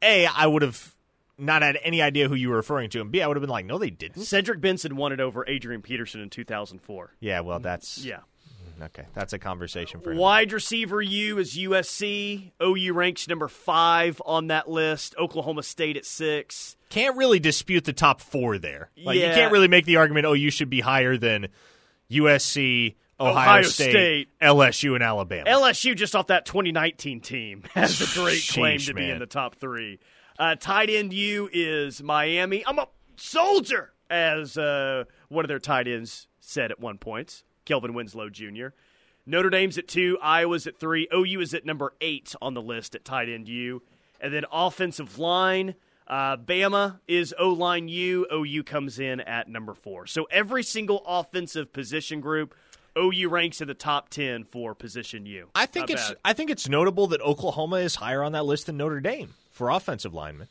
A, 0.00 0.26
I 0.26 0.46
would 0.46 0.62
have 0.62 0.94
not 1.38 1.62
had 1.62 1.78
any 1.82 2.00
idea 2.00 2.28
who 2.28 2.34
you 2.34 2.50
were 2.50 2.56
referring 2.56 2.88
to, 2.90 3.00
and 3.00 3.10
B, 3.10 3.20
I 3.20 3.26
would 3.26 3.36
have 3.36 3.42
been 3.42 3.50
like, 3.50 3.66
no, 3.66 3.78
they 3.78 3.90
didn't. 3.90 4.22
Cedric 4.22 4.60
Benson 4.60 4.96
won 4.96 5.12
it 5.12 5.20
over 5.20 5.44
Adrian 5.48 5.82
Peterson 5.82 6.20
in 6.20 6.30
2004. 6.30 7.14
Yeah, 7.20 7.40
well, 7.40 7.58
that's. 7.58 8.04
Yeah. 8.04 8.20
Okay, 8.82 9.06
that's 9.14 9.32
a 9.32 9.38
conversation 9.38 10.00
for 10.00 10.12
you. 10.12 10.18
Wide 10.18 10.52
receiver 10.52 11.00
U 11.00 11.38
is 11.38 11.56
USC. 11.56 12.50
OU 12.62 12.92
ranks 12.94 13.28
number 13.28 13.48
five 13.48 14.20
on 14.26 14.48
that 14.48 14.68
list. 14.68 15.14
Oklahoma 15.18 15.62
State 15.62 15.96
at 15.96 16.04
six. 16.04 16.76
Can't 16.88 17.16
really 17.16 17.38
dispute 17.38 17.84
the 17.84 17.92
top 17.92 18.20
four 18.20 18.58
there. 18.58 18.90
Like, 18.96 19.18
Yeah. 19.18 19.28
You 19.28 19.34
can't 19.34 19.52
really 19.52 19.68
make 19.68 19.84
the 19.84 19.96
argument, 19.96 20.26
oh, 20.26 20.32
you 20.32 20.50
should 20.50 20.68
be 20.68 20.80
higher 20.80 21.16
than 21.16 21.48
USC, 22.10 22.96
Ohio, 23.20 23.32
Ohio 23.32 23.62
State, 23.62 23.90
State. 23.90 24.28
LSU, 24.40 24.94
and 24.94 25.02
Alabama. 25.02 25.48
LSU 25.48 25.94
just 25.96 26.16
off 26.16 26.26
that 26.26 26.44
2019 26.44 27.20
team 27.20 27.62
has 27.74 28.00
a 28.00 28.20
great 28.20 28.42
claim 28.50 28.78
Sheesh, 28.78 28.86
to 28.86 28.94
be 28.94 29.08
in 29.08 29.18
the 29.18 29.26
top 29.26 29.54
three. 29.56 30.00
Uh, 30.38 30.56
tight 30.56 30.90
end 30.90 31.12
U 31.12 31.48
is 31.52 32.02
Miami. 32.02 32.66
I'm 32.66 32.78
a 32.78 32.88
soldier, 33.16 33.92
as 34.10 34.58
uh, 34.58 35.04
one 35.28 35.44
of 35.44 35.48
their 35.48 35.58
tight 35.58 35.86
ends 35.86 36.26
said 36.40 36.70
at 36.70 36.80
one 36.80 36.98
point. 36.98 37.44
Kellen 37.64 37.94
Winslow 37.94 38.28
Jr. 38.28 38.68
Notre 39.24 39.50
Dame's 39.50 39.78
at 39.78 39.88
two. 39.88 40.18
Iowa's 40.20 40.66
at 40.66 40.78
three. 40.78 41.08
OU 41.14 41.40
is 41.40 41.54
at 41.54 41.64
number 41.64 41.94
eight 42.00 42.34
on 42.42 42.54
the 42.54 42.62
list 42.62 42.94
at 42.94 43.04
tight 43.04 43.28
end 43.28 43.48
U. 43.48 43.82
And 44.20 44.32
then 44.32 44.44
offensive 44.52 45.18
line. 45.18 45.74
Uh, 46.06 46.36
Bama 46.36 46.98
is 47.06 47.34
O 47.38 47.50
line 47.50 47.88
U. 47.88 48.26
OU 48.32 48.64
comes 48.64 48.98
in 48.98 49.20
at 49.20 49.48
number 49.48 49.74
four. 49.74 50.06
So 50.06 50.24
every 50.30 50.62
single 50.62 51.02
offensive 51.06 51.72
position 51.72 52.20
group, 52.20 52.54
OU 52.98 53.28
ranks 53.28 53.60
in 53.60 53.68
the 53.68 53.74
top 53.74 54.08
ten 54.08 54.44
for 54.44 54.74
position 54.74 55.24
U. 55.26 55.48
I 55.54 55.66
think 55.66 55.88
Not 55.88 55.98
it's 55.98 56.08
bad. 56.08 56.18
I 56.24 56.32
think 56.32 56.50
it's 56.50 56.68
notable 56.68 57.06
that 57.08 57.20
Oklahoma 57.20 57.76
is 57.76 57.94
higher 57.96 58.22
on 58.22 58.32
that 58.32 58.44
list 58.44 58.66
than 58.66 58.76
Notre 58.76 59.00
Dame 59.00 59.34
for 59.50 59.70
offensive 59.70 60.12
linemen 60.12 60.48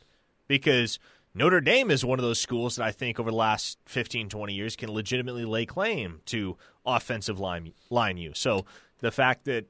because 0.48 0.98
Notre 1.34 1.62
Dame 1.62 1.92
is 1.92 2.04
one 2.04 2.20
of 2.20 2.24
those 2.24 2.40
schools 2.40 2.76
that 2.76 2.86
I 2.86 2.92
think 2.92 3.20
over 3.20 3.30
the 3.32 3.38
last 3.38 3.78
15 3.86 4.30
20 4.30 4.54
years 4.54 4.76
can 4.76 4.92
legitimately 4.92 5.46
lay 5.46 5.66
claim 5.66 6.22
to 6.26 6.58
offensive 6.86 7.40
line 7.40 7.74
line 7.90 8.18
use. 8.18 8.40
So 8.40 8.66
The 9.00 9.12
fact 9.12 9.46
that 9.46 9.66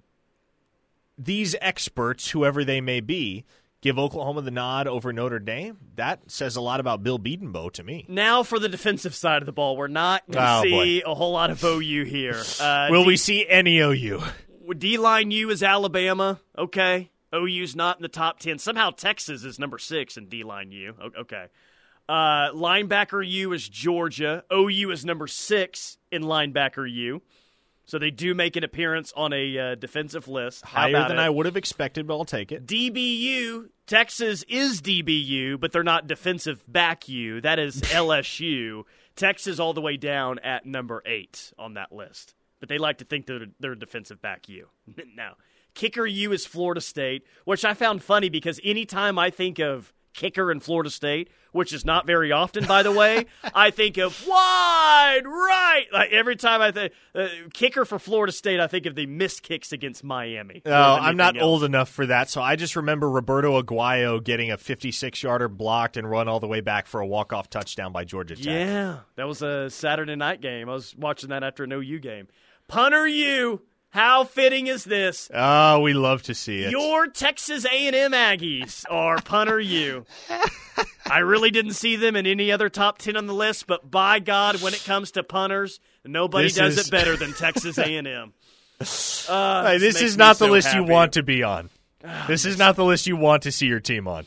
these 1.17 1.55
experts, 1.61 2.31
whoever 2.31 2.63
they 2.65 2.81
may 2.81 2.99
be, 2.99 3.45
give 3.81 3.99
Oklahoma 3.99 4.41
the 4.41 4.49
nod 4.51 4.87
over 4.87 5.13
Notre 5.13 5.37
Dame, 5.39 5.77
that 5.95 6.31
says 6.31 6.55
a 6.55 6.61
lot 6.61 6.79
about 6.79 7.03
Bill 7.03 7.19
Bedenbaugh 7.19 7.71
to 7.73 7.83
me. 7.83 8.05
Now 8.07 8.41
for 8.43 8.57
the 8.57 8.69
defensive 8.69 9.13
side 9.13 9.41
of 9.41 9.45
the 9.45 9.51
ball, 9.51 9.77
we're 9.77 9.87
not 9.87 10.23
going 10.31 10.43
to 10.43 10.53
Oh, 10.59 10.61
see 10.63 11.03
a 11.05 11.13
whole 11.13 11.33
lot 11.33 11.51
of 11.51 11.63
OU 11.63 12.05
here. 12.05 12.41
Uh, 12.59 12.87
Will 12.89 13.03
D- 13.03 13.07
we 13.07 13.17
see 13.17 13.47
any 13.47 13.77
OU? 13.79 14.21
D 14.77 14.97
line 14.97 15.29
U 15.31 15.49
is 15.51 15.61
Alabama. 15.61 16.39
Okay. 16.57 17.10
OU's 17.33 17.75
not 17.75 17.97
in 17.97 18.01
the 18.01 18.09
top 18.09 18.39
10. 18.39 18.59
Somehow 18.59 18.91
Texas 18.91 19.43
is 19.43 19.59
number 19.59 19.77
six 19.77 20.17
in 20.17 20.27
D 20.27 20.43
line 20.43 20.71
U. 20.71 20.95
Okay. 21.19 21.47
Uh, 22.09 22.51
linebacker 22.51 23.25
U 23.27 23.53
is 23.53 23.67
Georgia. 23.69 24.43
OU 24.51 24.91
is 24.91 25.05
number 25.05 25.27
six 25.27 25.97
in 26.11 26.23
linebacker 26.23 26.91
U. 26.91 27.21
So 27.85 27.99
they 27.99 28.11
do 28.11 28.33
make 28.33 28.55
an 28.55 28.63
appearance 28.63 29.11
on 29.17 29.33
a 29.33 29.57
uh, 29.57 29.75
defensive 29.75 30.27
list. 30.27 30.65
How 30.65 30.81
Higher 30.81 31.07
than 31.07 31.17
it? 31.17 31.21
I 31.21 31.29
would 31.29 31.45
have 31.45 31.57
expected, 31.57 32.07
but 32.07 32.17
I'll 32.17 32.25
take 32.25 32.51
it. 32.51 32.65
DBU, 32.65 33.69
Texas 33.85 34.43
is 34.47 34.81
DBU, 34.81 35.59
but 35.59 35.71
they're 35.71 35.83
not 35.83 36.07
defensive 36.07 36.63
back 36.67 37.09
U. 37.09 37.41
That 37.41 37.59
is 37.59 37.81
LSU. 37.81 38.83
Texas 39.15 39.59
all 39.59 39.73
the 39.73 39.81
way 39.81 39.97
down 39.97 40.39
at 40.39 40.65
number 40.65 41.03
eight 41.05 41.51
on 41.59 41.73
that 41.73 41.91
list. 41.91 42.33
But 42.59 42.69
they 42.69 42.77
like 42.77 42.99
to 42.99 43.05
think 43.05 43.25
they're, 43.25 43.47
they're 43.59 43.75
defensive 43.75 44.21
back 44.21 44.47
U. 44.47 44.67
now, 45.15 45.35
kicker 45.73 46.05
U 46.05 46.31
is 46.31 46.45
Florida 46.45 46.81
State, 46.81 47.23
which 47.45 47.65
I 47.65 47.73
found 47.73 48.03
funny 48.03 48.29
because 48.29 48.59
anytime 48.63 49.17
I 49.17 49.29
think 49.29 49.59
of 49.59 49.93
kicker 50.13 50.51
in 50.51 50.59
Florida 50.59 50.89
State, 50.89 51.29
which 51.51 51.73
is 51.73 51.85
not 51.85 52.05
very 52.05 52.31
often, 52.31 52.65
by 52.65 52.83
the 52.83 52.91
way, 52.91 53.25
I 53.53 53.71
think 53.71 53.97
of 53.97 54.25
wide 54.25 55.21
right. 55.25 55.85
Like 55.91 56.11
every 56.11 56.35
time 56.35 56.61
I 56.61 56.71
think 56.71 56.93
uh, 57.13 57.27
kicker 57.53 57.85
for 57.85 57.99
Florida 57.99 58.31
State, 58.31 58.59
I 58.59 58.67
think 58.67 58.85
of 58.85 58.95
the 58.95 59.05
missed 59.05 59.43
kicks 59.43 59.71
against 59.71 60.03
Miami. 60.03 60.61
Oh, 60.65 60.71
I'm 60.71 61.17
not 61.17 61.35
else. 61.35 61.43
old 61.43 61.63
enough 61.63 61.89
for 61.89 62.05
that, 62.05 62.29
so 62.29 62.41
I 62.41 62.55
just 62.55 62.75
remember 62.75 63.09
Roberto 63.09 63.61
Aguayo 63.61 64.23
getting 64.23 64.51
a 64.51 64.57
56 64.57 65.23
yarder 65.23 65.47
blocked 65.47 65.97
and 65.97 66.09
run 66.09 66.27
all 66.27 66.39
the 66.39 66.47
way 66.47 66.61
back 66.61 66.87
for 66.87 67.01
a 67.01 67.07
walk 67.07 67.33
off 67.33 67.49
touchdown 67.49 67.91
by 67.91 68.05
Georgia 68.05 68.35
Tech. 68.35 68.45
Yeah, 68.45 68.99
that 69.15 69.27
was 69.27 69.41
a 69.41 69.69
Saturday 69.69 70.15
night 70.15 70.41
game. 70.41 70.69
I 70.69 70.73
was 70.73 70.95
watching 70.95 71.29
that 71.29 71.43
after 71.43 71.63
an 71.63 71.71
OU 71.71 71.99
game. 71.99 72.27
Punter 72.67 73.05
U, 73.05 73.61
how 73.91 74.23
fitting 74.23 74.67
is 74.67 74.83
this? 74.83 75.29
Oh, 75.33 75.79
we 75.81 75.93
love 75.93 76.23
to 76.23 76.33
see 76.33 76.63
it. 76.63 76.71
Your 76.71 77.07
Texas 77.07 77.65
A&M 77.65 78.11
Aggies 78.11 78.83
are 78.89 79.21
punter 79.21 79.59
U. 79.59 80.05
I 81.09 81.19
really 81.19 81.51
didn't 81.51 81.73
see 81.73 81.95
them 81.97 82.15
in 82.15 82.25
any 82.25 82.51
other 82.51 82.69
top 82.69 82.97
10 82.99 83.17
on 83.17 83.27
the 83.27 83.33
list, 83.33 83.67
but 83.67 83.89
by 83.91 84.19
God, 84.19 84.61
when 84.61 84.73
it 84.73 84.83
comes 84.85 85.11
to 85.11 85.23
punters, 85.23 85.79
nobody 86.05 86.45
This 86.47 86.55
does 86.55 86.77
is- 86.77 86.87
it 86.87 86.91
better 86.91 87.15
than 87.17 87.33
Texas 87.33 87.77
A&M. 87.77 88.33
Uh, 89.29 89.63
Hey, 89.67 89.77
this 89.77 89.95
makes 89.95 90.01
is 90.01 90.17
not 90.17 90.39
the 90.39 90.45
so 90.45 90.51
list 90.51 90.73
you 90.73 90.83
want 90.83 91.13
to 91.13 91.23
be 91.23 91.43
on. 91.43 91.69
This 92.27 92.45
is 92.45 92.57
not 92.57 92.75
the 92.75 92.83
list 92.85 93.05
you 93.07 93.15
want 93.15 93.43
to 93.43 93.51
see 93.51 93.67
your 93.67 93.79
team 93.79 94.07
on. 94.07 94.25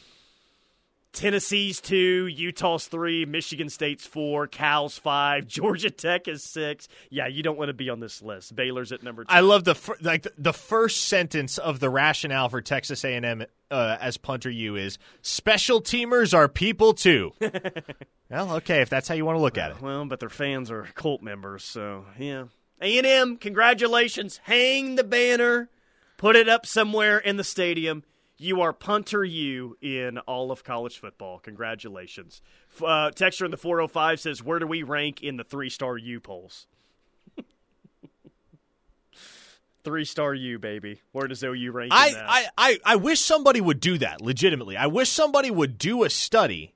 Tennessee's 1.14 1.80
two, 1.80 2.26
Utah's 2.26 2.87
three, 2.88 3.25
Michigan 3.25 3.68
State's 3.68 4.04
four, 4.04 4.47
Cal's 4.49 4.99
five, 4.99 5.47
Georgia 5.49 5.90
Tech 5.90 6.28
is 6.28 6.44
six. 6.44 6.88
Yeah, 7.09 7.28
you 7.28 7.42
don't 7.42 7.56
want 7.56 7.68
to 7.68 7.73
be 7.75 7.88
on 7.88 8.00
this 8.00 8.21
list. 8.21 8.54
Baylor's 8.54 8.92
at 8.92 9.02
number 9.02 9.25
two. 9.25 9.33
I 9.33 9.40
love 9.40 9.64
the 9.64 9.76
fir- 9.76 9.97
like 10.02 10.26
the, 10.37 10.52
first 10.52 11.04
sentence 11.04 11.56
of 11.56 11.78
the 11.78 11.88
rationale 11.88 12.49
for 12.49 12.61
Texas 12.61 13.04
A&M 13.04 13.44
uh, 13.71 13.97
as 14.00 14.16
punter 14.16 14.50
U 14.50 14.76
is 14.76 14.99
special 15.23 15.80
teamers 15.80 16.35
are 16.35 16.49
people 16.49 16.92
too. 16.92 17.33
well, 18.30 18.56
okay, 18.56 18.80
if 18.83 18.90
that's 18.90 19.06
how 19.09 19.14
you 19.14 19.25
want 19.25 19.37
to 19.37 19.42
look 19.42 19.56
at 19.56 19.71
it. 19.71 19.80
Well, 19.80 20.04
but 20.06 20.21
their 20.21 20.28
fans 20.28 20.71
are 20.71 20.88
cult 20.94 21.23
members, 21.23 21.64
so 21.64 22.04
yeah. 22.18 22.44
A 22.83 22.99
and 22.99 23.06
M, 23.06 23.37
congratulations! 23.37 24.40
Hang 24.42 24.97
the 24.97 25.04
banner, 25.04 25.71
put 26.16 26.35
it 26.35 26.49
up 26.49 26.66
somewhere 26.66 27.18
in 27.18 27.37
the 27.37 27.44
stadium. 27.44 28.02
You 28.45 28.61
are 28.61 28.75
punter 28.75 29.25
U 29.25 29.79
in 29.81 30.19
all 30.19 30.53
of 30.53 30.63
college 30.63 30.99
football. 30.99 31.39
Congratulations. 31.39 32.43
Uh, 32.85 33.11
Texture 33.11 33.47
in 33.47 33.51
the 33.51 33.57
405 33.57 34.21
says, 34.21 34.43
Where 34.43 34.59
do 34.59 34.67
we 34.67 34.83
rank 34.83 35.23
in 35.23 35.39
the 35.39 35.45
three 35.45 35.71
star 35.71 35.97
U 35.97 36.21
polls? 36.21 36.67
three 39.83 40.05
star 40.05 40.35
U, 40.35 40.59
baby. 40.59 41.01
Where 41.13 41.27
does 41.27 41.43
OU 41.43 41.73
rank 41.73 41.91
in 41.91 41.99
I, 41.99 42.13
that? 42.13 42.25
I, 42.29 42.47
I, 42.59 42.79
I 42.85 42.97
wish 42.97 43.21
somebody 43.21 43.63
would 43.63 43.81
do 43.81 43.97
that 43.97 44.21
legitimately. 44.21 44.77
I 44.77 44.89
wish 44.89 45.09
somebody 45.09 45.51
would 45.51 45.79
do 45.79 46.05
a 46.05 46.11
study 46.11 46.75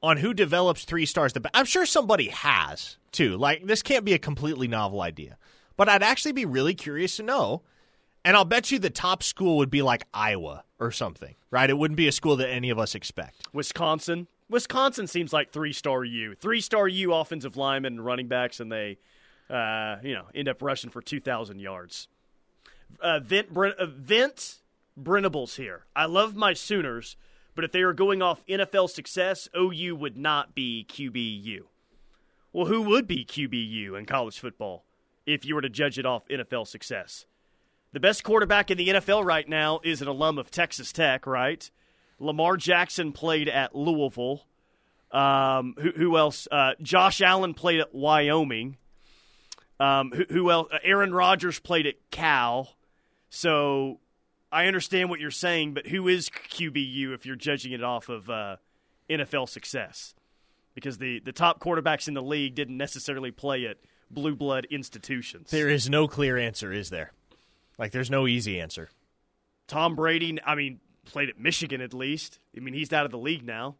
on 0.00 0.18
who 0.18 0.32
develops 0.32 0.84
three 0.84 1.06
stars. 1.06 1.32
The 1.32 1.40
be- 1.40 1.50
I'm 1.52 1.66
sure 1.66 1.86
somebody 1.86 2.28
has 2.28 2.98
too. 3.10 3.36
Like 3.36 3.66
this 3.66 3.82
can't 3.82 4.04
be 4.04 4.14
a 4.14 4.18
completely 4.18 4.68
novel 4.68 5.00
idea, 5.00 5.38
but 5.76 5.88
I'd 5.88 6.04
actually 6.04 6.32
be 6.32 6.44
really 6.44 6.74
curious 6.74 7.16
to 7.16 7.24
know. 7.24 7.62
And 8.24 8.36
I'll 8.36 8.44
bet 8.44 8.70
you 8.70 8.78
the 8.78 8.90
top 8.90 9.22
school 9.22 9.56
would 9.58 9.70
be 9.70 9.82
like 9.82 10.04
Iowa 10.12 10.64
or 10.78 10.90
something, 10.90 11.34
right? 11.50 11.70
It 11.70 11.78
wouldn't 11.78 11.96
be 11.96 12.08
a 12.08 12.12
school 12.12 12.36
that 12.36 12.50
any 12.50 12.70
of 12.70 12.78
us 12.78 12.94
expect. 12.94 13.48
Wisconsin. 13.52 14.26
Wisconsin 14.48 15.06
seems 15.06 15.32
like 15.32 15.52
three 15.52 15.72
star 15.72 16.04
U. 16.04 16.34
Three 16.34 16.60
star 16.60 16.86
U 16.88 17.14
offensive 17.14 17.56
linemen 17.56 17.94
and 17.94 18.04
running 18.04 18.28
backs, 18.28 18.60
and 18.60 18.70
they, 18.70 18.98
uh, 19.48 19.96
you 20.02 20.14
know, 20.14 20.24
end 20.34 20.48
up 20.48 20.60
rushing 20.60 20.90
for 20.90 21.00
2,000 21.00 21.60
yards. 21.60 22.08
Uh, 23.00 23.20
Vint, 23.20 23.54
Bren- 23.54 23.76
uh, 23.78 23.86
Vint 23.86 24.56
Brennables 25.00 25.56
here. 25.56 25.84
I 25.94 26.06
love 26.06 26.34
my 26.34 26.52
Sooners, 26.52 27.16
but 27.54 27.64
if 27.64 27.72
they 27.72 27.82
are 27.82 27.92
going 27.92 28.20
off 28.22 28.44
NFL 28.46 28.90
success, 28.90 29.48
OU 29.56 29.96
would 29.96 30.16
not 30.16 30.54
be 30.54 30.84
QBU. 30.88 31.60
Well, 32.52 32.66
who 32.66 32.82
would 32.82 33.06
be 33.06 33.24
QBU 33.24 33.96
in 33.96 34.06
college 34.06 34.38
football 34.38 34.84
if 35.24 35.44
you 35.44 35.54
were 35.54 35.60
to 35.60 35.68
judge 35.68 35.98
it 35.98 36.04
off 36.04 36.26
NFL 36.28 36.66
success? 36.66 37.26
The 37.92 38.00
best 38.00 38.22
quarterback 38.22 38.70
in 38.70 38.78
the 38.78 38.88
NFL 38.88 39.24
right 39.24 39.48
now 39.48 39.80
is 39.82 40.00
an 40.00 40.08
alum 40.08 40.38
of 40.38 40.50
Texas 40.50 40.92
Tech, 40.92 41.26
right? 41.26 41.68
Lamar 42.20 42.56
Jackson 42.56 43.12
played 43.12 43.48
at 43.48 43.74
Louisville. 43.74 44.46
Um, 45.10 45.74
who, 45.80 45.90
who 45.90 46.16
else? 46.16 46.46
Uh, 46.52 46.72
Josh 46.80 47.20
Allen 47.20 47.54
played 47.54 47.80
at 47.80 47.92
Wyoming. 47.92 48.76
Um, 49.80 50.12
who, 50.12 50.24
who 50.28 50.50
else? 50.50 50.68
Uh, 50.72 50.78
Aaron 50.84 51.12
Rodgers 51.12 51.58
played 51.58 51.86
at 51.86 51.94
Cal. 52.12 52.76
So 53.28 53.98
I 54.52 54.66
understand 54.66 55.10
what 55.10 55.18
you're 55.18 55.30
saying, 55.32 55.74
but 55.74 55.86
who 55.88 56.06
is 56.06 56.28
QBU 56.28 57.14
if 57.14 57.26
you're 57.26 57.36
judging 57.36 57.72
it 57.72 57.82
off 57.82 58.08
of 58.08 58.30
uh, 58.30 58.56
NFL 59.08 59.48
success? 59.48 60.14
Because 60.74 60.98
the, 60.98 61.20
the 61.20 61.32
top 61.32 61.60
quarterbacks 61.60 62.06
in 62.06 62.14
the 62.14 62.22
league 62.22 62.54
didn't 62.54 62.76
necessarily 62.76 63.32
play 63.32 63.66
at 63.66 63.78
blue 64.10 64.36
blood 64.36 64.66
institutions. 64.70 65.50
There 65.50 65.68
is 65.68 65.90
no 65.90 66.06
clear 66.06 66.36
answer, 66.36 66.72
is 66.72 66.90
there? 66.90 67.12
Like, 67.80 67.92
there's 67.92 68.10
no 68.10 68.26
easy 68.28 68.60
answer. 68.60 68.90
Tom 69.66 69.96
Brady, 69.96 70.38
I 70.44 70.54
mean, 70.54 70.80
played 71.06 71.30
at 71.30 71.40
Michigan 71.40 71.80
at 71.80 71.94
least. 71.94 72.38
I 72.54 72.60
mean, 72.60 72.74
he's 72.74 72.92
out 72.92 73.06
of 73.06 73.10
the 73.10 73.18
league 73.18 73.42
now. 73.44 73.76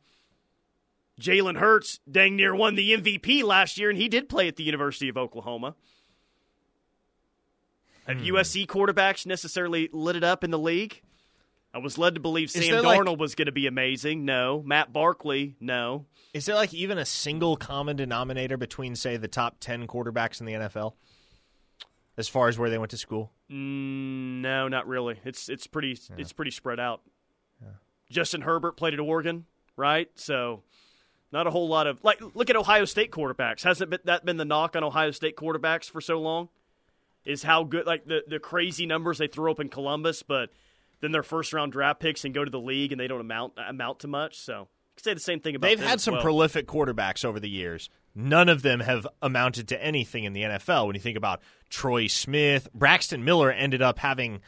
Jalen 1.21 1.59
Hurts 1.59 2.01
dang 2.11 2.35
near 2.35 2.55
won 2.55 2.77
the 2.77 2.93
MVP 2.97 3.45
last 3.45 3.77
year, 3.77 3.91
and 3.91 3.99
he 3.99 4.09
did 4.09 4.31
play 4.31 4.49
at 4.49 4.57
the 4.57 4.63
University 4.65 5.11
of 5.11 5.19
Oklahoma. 5.19 5.75
Have 8.07 8.19
Hmm. 8.21 8.25
USC 8.25 8.67
quarterbacks 8.67 9.27
necessarily 9.27 9.91
lit 9.93 10.17
it 10.17 10.25
up 10.25 10.43
in 10.43 10.51
the 10.51 10.59
league? 10.59 11.03
I 11.75 11.79
was 11.79 11.99
led 11.99 12.15
to 12.15 12.21
believe 12.21 12.51
Sam 12.51 12.63
there, 12.71 12.83
like- 12.83 12.99
Darnold 12.99 13.19
was 13.19 13.35
going 13.35 13.47
to 13.47 13.53
be 13.53 13.67
amazing. 13.67 14.25
No. 14.25 14.63
Matt 14.65 14.93
Barkley, 14.95 15.57
no. 15.61 16.07
Is 16.33 16.47
there 16.47 16.55
like 16.57 16.73
even 16.73 16.97
a 16.97 17.05
single 17.05 17.57
common 17.57 17.97
denominator 17.97 18.57
between, 18.57 18.97
say, 18.97 19.19
the 19.19 19.29
top 19.29 19.57
10 19.61 19.87
quarterbacks 19.87 20.41
in 20.41 20.47
the 20.47 20.55
NFL 20.55 20.95
as 22.21 22.29
far 22.29 22.47
as 22.47 22.57
where 22.57 22.71
they 22.71 22.79
went 22.79 22.93
to 22.93 22.97
school? 22.97 23.33
Mm, 23.51 24.41
no, 24.41 24.69
not 24.69 24.87
really. 24.87 25.19
It's 25.25 25.49
it's 25.49 25.67
pretty 25.67 25.99
it's 26.17 26.33
pretty 26.33 26.53
spread 26.53 26.79
out. 26.79 27.01
Justin 28.11 28.43
Herbert 28.43 28.77
played 28.77 28.93
at 28.93 29.01
Oregon, 29.01 29.47
right? 29.77 30.09
So 30.17 30.63
not 31.33 31.47
a 31.47 31.51
whole 31.51 31.69
lot 31.69 31.87
of 31.87 32.03
like 32.05 32.21
look 32.35 32.51
at 32.51 32.57
Ohio 32.57 32.85
State 32.85 33.11
quarterbacks. 33.11 33.63
Hasn't 33.63 33.91
been, 33.91 34.01
that 34.05 34.25
been 34.25 34.37
the 34.37 34.45
knock 34.45 34.77
on 34.77 34.85
Ohio 34.85 35.13
State 35.13 35.37
quarterbacks 35.37 35.89
for 35.91 36.01
so 36.01 36.21
long? 36.21 36.49
Is 37.25 37.43
how 37.43 37.65
good 37.65 37.87
like 37.87 38.07
the 38.07 38.23
the 38.27 38.39
crazy 38.39 38.87
numbers 38.87 39.19
they 39.19 39.29
throw 39.29 39.53
up 39.53 39.61
in 39.61 39.69
Columbus, 39.69 40.23
but 40.23 40.51
then 41.01 41.13
their 41.13 41.23
first 41.23 41.53
round 41.53 41.73
draft 41.73 42.01
picks 42.01 42.25
and 42.25 42.35
go 42.35 42.45
to 42.45 42.51
the 42.51 42.61
league 42.61 42.93
and 42.93 43.01
they 43.01 43.07
don't 43.07 43.21
amount 43.21 43.55
amount 43.57 44.01
to 44.01 44.09
much. 44.09 44.39
So 44.39 44.69
say 45.03 45.15
the 45.15 45.21
same 45.21 45.41
thing 45.41 45.57
about 45.57 45.69
They've 45.69 45.81
had 45.81 46.01
some 46.01 46.15
well. 46.15 46.23
prolific 46.23 46.67
quarterbacks 46.67 47.25
over 47.25 47.41
the 47.41 47.49
years. 47.49 47.89
None 48.15 48.49
of 48.49 48.63
them 48.63 48.81
have 48.81 49.07
amounted 49.23 49.69
to 49.69 49.83
anything 49.83 50.25
in 50.25 50.33
the 50.33 50.43
NFL. 50.43 50.87
When 50.87 50.95
you 50.97 51.01
think 51.01 51.17
about 51.17 51.41
Troy 51.69 52.07
Smith, 52.07 52.69
Braxton 52.75 53.25
Miller 53.25 53.51
ended 53.53 53.83
up 53.83 53.99
having 53.99 54.41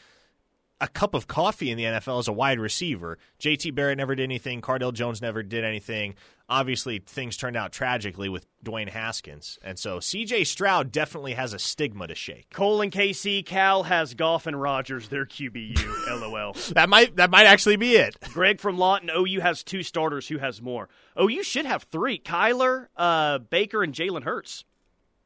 a 0.83 0.89
cup 0.89 1.15
of 1.15 1.29
coffee 1.29 1.71
in 1.71 1.79
the 1.79 1.85
NFL 1.85 2.19
as 2.19 2.27
a 2.27 2.33
wide 2.33 2.59
receiver. 2.59 3.17
JT 3.39 3.73
Barrett 3.73 3.97
never 3.97 4.17
did 4.17 4.25
anything. 4.25 4.61
Cardale 4.61 4.93
Jones 4.93 5.23
never 5.23 5.45
did 5.45 5.65
anything. 5.65 6.17
Obviously, 6.49 6.99
things 6.99 7.37
turned 7.37 7.57
out 7.57 7.73
tragically 7.73 8.29
with 8.29 8.47
Dwayne 8.65 8.89
Haskins. 8.89 9.61
And 9.63 9.79
so 9.79 10.01
CJ 10.01 10.45
Stroud 10.45 10.91
definitely 10.91 11.35
has 11.35 11.53
a 11.53 11.61
stigma 11.61 12.09
to 12.09 12.17
shake. 12.17 12.51
Cole 12.51 12.81
and 12.83 12.91
KC, 12.91 13.47
Cal 13.47 13.85
has 13.85 14.15
Goff 14.15 14.49
and 14.49 14.61
Rodgers. 14.61 15.09
They're 15.09 15.25
QBU. 15.25 15.79
LOL. 16.21 16.55
That 16.75 16.89
might 16.89 17.15
that 17.15 17.31
might 17.31 17.47
actually 17.47 17.77
be 17.77 17.95
it. 17.95 18.17
Greg 18.33 18.61
from 18.61 18.77
Lawton, 18.77 19.09
OU 19.17 19.41
has 19.41 19.63
two 19.63 19.85
starters. 19.85 20.27
Who 20.27 20.39
has 20.39 20.61
more? 20.61 20.89
OU 21.19 21.45
should 21.45 21.65
have 21.65 21.85
three: 21.85 22.19
Kyler, 22.19 22.89
uh, 22.97 23.39
Baker, 23.39 23.85
and 23.85 23.95
Jalen 23.95 24.25
Hurts. 24.25 24.65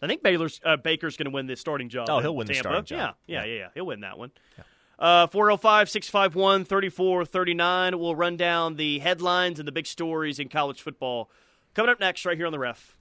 I 0.02 0.06
think 0.06 0.22
Baylor's 0.22 0.60
uh, 0.62 0.76
Baker's 0.76 1.16
going 1.16 1.30
to 1.30 1.34
win 1.34 1.46
the 1.46 1.56
starting 1.56 1.88
job. 1.88 2.08
Oh, 2.10 2.20
he'll 2.20 2.36
win 2.36 2.46
the 2.46 2.52
Tampa. 2.52 2.68
starting 2.68 2.84
job. 2.84 3.16
Yeah, 3.26 3.44
yeah, 3.44 3.50
yeah, 3.50 3.58
yeah. 3.58 3.68
He'll 3.74 3.86
win 3.86 4.00
that 4.00 4.18
one. 4.18 4.30
Uh, 4.58 4.62
Uh, 4.98 5.26
405 5.26 5.90
651 5.90 6.64
3439. 6.64 7.98
We'll 7.98 8.16
run 8.16 8.36
down 8.36 8.76
the 8.76 8.98
headlines 9.00 9.58
and 9.58 9.68
the 9.68 9.72
big 9.72 9.86
stories 9.86 10.38
in 10.38 10.48
college 10.48 10.80
football. 10.80 11.30
Coming 11.74 11.90
up 11.90 12.00
next, 12.00 12.24
right 12.24 12.36
here 12.36 12.46
on 12.46 12.52
the 12.52 12.58
ref. 12.58 12.96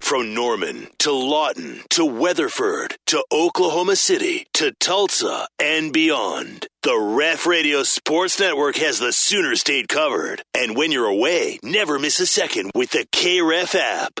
From 0.00 0.34
Norman 0.34 0.88
to 0.98 1.10
Lawton 1.10 1.80
to 1.90 2.04
Weatherford 2.04 2.96
to 3.06 3.24
Oklahoma 3.32 3.96
City 3.96 4.46
to 4.54 4.72
Tulsa 4.72 5.48
and 5.58 5.92
beyond. 5.92 6.66
The 6.82 6.96
Ref 6.96 7.46
Radio 7.46 7.82
Sports 7.82 8.38
Network 8.38 8.76
has 8.76 8.98
the 8.98 9.12
Sooner 9.12 9.56
State 9.56 9.88
covered. 9.88 10.42
And 10.54 10.76
when 10.76 10.92
you're 10.92 11.06
away, 11.06 11.58
never 11.62 11.98
miss 11.98 12.20
a 12.20 12.26
second 12.26 12.70
with 12.74 12.90
the 12.90 13.06
KREF 13.10 13.74
app. 13.74 14.20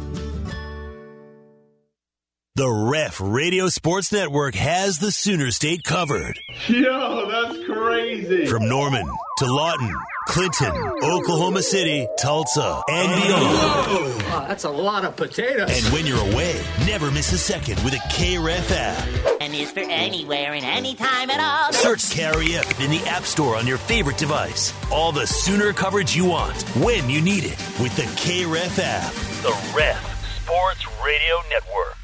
The 2.61 2.69
Ref 2.69 3.19
Radio 3.19 3.69
Sports 3.69 4.11
Network 4.11 4.53
has 4.53 4.99
the 4.99 5.11
Sooner 5.11 5.49
State 5.49 5.83
covered. 5.83 6.39
Yo, 6.67 7.27
that's 7.27 7.65
crazy. 7.65 8.45
From 8.45 8.69
Norman 8.69 9.09
to 9.39 9.51
Lawton, 9.51 9.91
Clinton, 10.27 10.71
Oklahoma 11.01 11.63
City, 11.63 12.07
Tulsa, 12.19 12.83
and 12.87 13.23
beyond. 13.23 14.23
Wow, 14.25 14.45
that's 14.47 14.65
a 14.65 14.69
lot 14.69 15.05
of 15.05 15.15
potatoes. 15.15 15.71
And 15.71 15.91
when 15.91 16.05
you're 16.05 16.19
away, 16.19 16.61
never 16.85 17.09
miss 17.09 17.33
a 17.33 17.39
second 17.39 17.83
with 17.83 17.95
a 17.95 17.99
KREF 18.13 18.69
app. 18.69 19.41
And 19.41 19.55
is 19.55 19.71
for 19.71 19.79
anywhere 19.79 20.53
and 20.53 20.63
anytime 20.63 21.31
at 21.31 21.39
all. 21.39 21.73
Search 21.73 22.01
KREF 22.15 22.79
in 22.79 22.91
the 22.91 23.03
App 23.09 23.23
Store 23.23 23.55
on 23.55 23.65
your 23.65 23.79
favorite 23.79 24.19
device. 24.19 24.71
All 24.91 25.11
the 25.11 25.25
Sooner 25.25 25.73
coverage 25.73 26.15
you 26.15 26.25
want, 26.25 26.61
when 26.75 27.09
you 27.09 27.21
need 27.21 27.43
it, 27.43 27.57
with 27.79 27.95
the 27.95 28.03
KREF 28.21 28.77
app. 28.77 29.11
The 29.41 29.73
Ref 29.75 30.43
Sports 30.43 30.85
Radio 31.03 31.37
Network. 31.49 31.97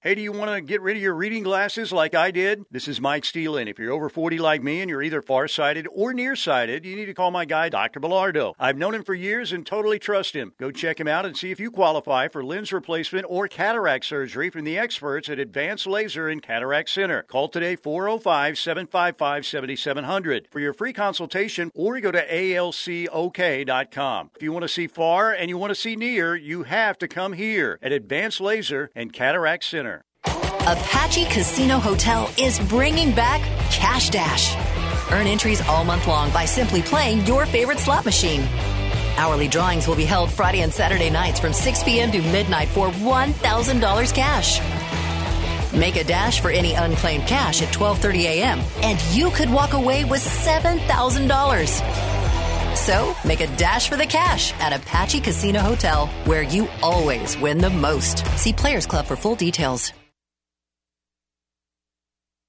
Hey, 0.00 0.14
do 0.14 0.20
you 0.20 0.30
want 0.30 0.52
to 0.52 0.60
get 0.60 0.80
rid 0.80 0.96
of 0.96 1.02
your 1.02 1.16
reading 1.16 1.42
glasses 1.42 1.90
like 1.90 2.14
I 2.14 2.30
did? 2.30 2.64
This 2.70 2.86
is 2.86 3.00
Mike 3.00 3.24
Steele, 3.24 3.56
and 3.56 3.68
if 3.68 3.80
you're 3.80 3.90
over 3.90 4.08
40 4.08 4.38
like 4.38 4.62
me 4.62 4.80
and 4.80 4.88
you're 4.88 5.02
either 5.02 5.20
farsighted 5.20 5.88
or 5.90 6.14
nearsighted, 6.14 6.84
you 6.84 6.94
need 6.94 7.06
to 7.06 7.14
call 7.14 7.32
my 7.32 7.44
guy, 7.44 7.68
Dr. 7.68 7.98
Bellardo. 7.98 8.54
I've 8.60 8.76
known 8.76 8.94
him 8.94 9.02
for 9.02 9.14
years 9.14 9.50
and 9.50 9.66
totally 9.66 9.98
trust 9.98 10.36
him. 10.36 10.52
Go 10.56 10.70
check 10.70 11.00
him 11.00 11.08
out 11.08 11.26
and 11.26 11.36
see 11.36 11.50
if 11.50 11.58
you 11.58 11.72
qualify 11.72 12.28
for 12.28 12.44
lens 12.44 12.72
replacement 12.72 13.26
or 13.28 13.48
cataract 13.48 14.04
surgery 14.04 14.50
from 14.50 14.62
the 14.62 14.78
experts 14.78 15.28
at 15.28 15.40
Advanced 15.40 15.88
Laser 15.88 16.28
and 16.28 16.44
Cataract 16.44 16.90
Center. 16.90 17.24
Call 17.24 17.48
today 17.48 17.74
405 17.74 18.56
755 18.56 19.46
7700 19.46 20.46
for 20.48 20.60
your 20.60 20.74
free 20.74 20.92
consultation 20.92 21.72
or 21.74 21.98
go 21.98 22.12
to 22.12 22.24
alcok.com. 22.24 24.30
If 24.36 24.44
you 24.44 24.52
want 24.52 24.62
to 24.62 24.68
see 24.68 24.86
far 24.86 25.32
and 25.32 25.48
you 25.48 25.58
want 25.58 25.72
to 25.72 25.74
see 25.74 25.96
near, 25.96 26.36
you 26.36 26.62
have 26.62 26.98
to 26.98 27.08
come 27.08 27.32
here 27.32 27.80
at 27.82 27.90
Advanced 27.90 28.40
Laser 28.40 28.92
and 28.94 29.12
Cataract 29.12 29.64
Center. 29.64 29.88
Apache 30.68 31.24
Casino 31.24 31.78
Hotel 31.78 32.30
is 32.36 32.58
bringing 32.58 33.14
back 33.14 33.40
Cash 33.70 34.10
Dash. 34.10 34.54
Earn 35.10 35.26
entries 35.26 35.66
all 35.66 35.82
month 35.82 36.06
long 36.06 36.30
by 36.30 36.44
simply 36.44 36.82
playing 36.82 37.24
your 37.24 37.46
favorite 37.46 37.78
slot 37.78 38.04
machine. 38.04 38.46
Hourly 39.16 39.48
drawings 39.48 39.88
will 39.88 39.96
be 39.96 40.04
held 40.04 40.30
Friday 40.30 40.60
and 40.60 40.70
Saturday 40.70 41.08
nights 41.08 41.40
from 41.40 41.54
6 41.54 41.82
p.m. 41.84 42.12
to 42.12 42.20
midnight 42.20 42.68
for 42.68 42.88
$1,000 42.88 44.14
cash. 44.14 44.60
Make 45.72 45.96
a 45.96 46.04
dash 46.04 46.42
for 46.42 46.50
any 46.50 46.74
unclaimed 46.74 47.26
cash 47.26 47.62
at 47.62 47.72
12:30 47.72 48.24
a.m. 48.24 48.60
and 48.82 49.02
you 49.16 49.30
could 49.30 49.48
walk 49.48 49.72
away 49.72 50.04
with 50.04 50.20
$7,000. 50.20 52.76
So, 52.76 53.16
make 53.24 53.40
a 53.40 53.46
dash 53.56 53.88
for 53.88 53.96
the 53.96 54.04
cash 54.04 54.52
at 54.60 54.74
Apache 54.74 55.22
Casino 55.22 55.60
Hotel, 55.60 56.08
where 56.26 56.42
you 56.42 56.68
always 56.82 57.38
win 57.38 57.56
the 57.56 57.70
most. 57.70 58.26
See 58.36 58.52
Players 58.52 58.86
Club 58.86 59.06
for 59.06 59.16
full 59.16 59.34
details. 59.34 59.94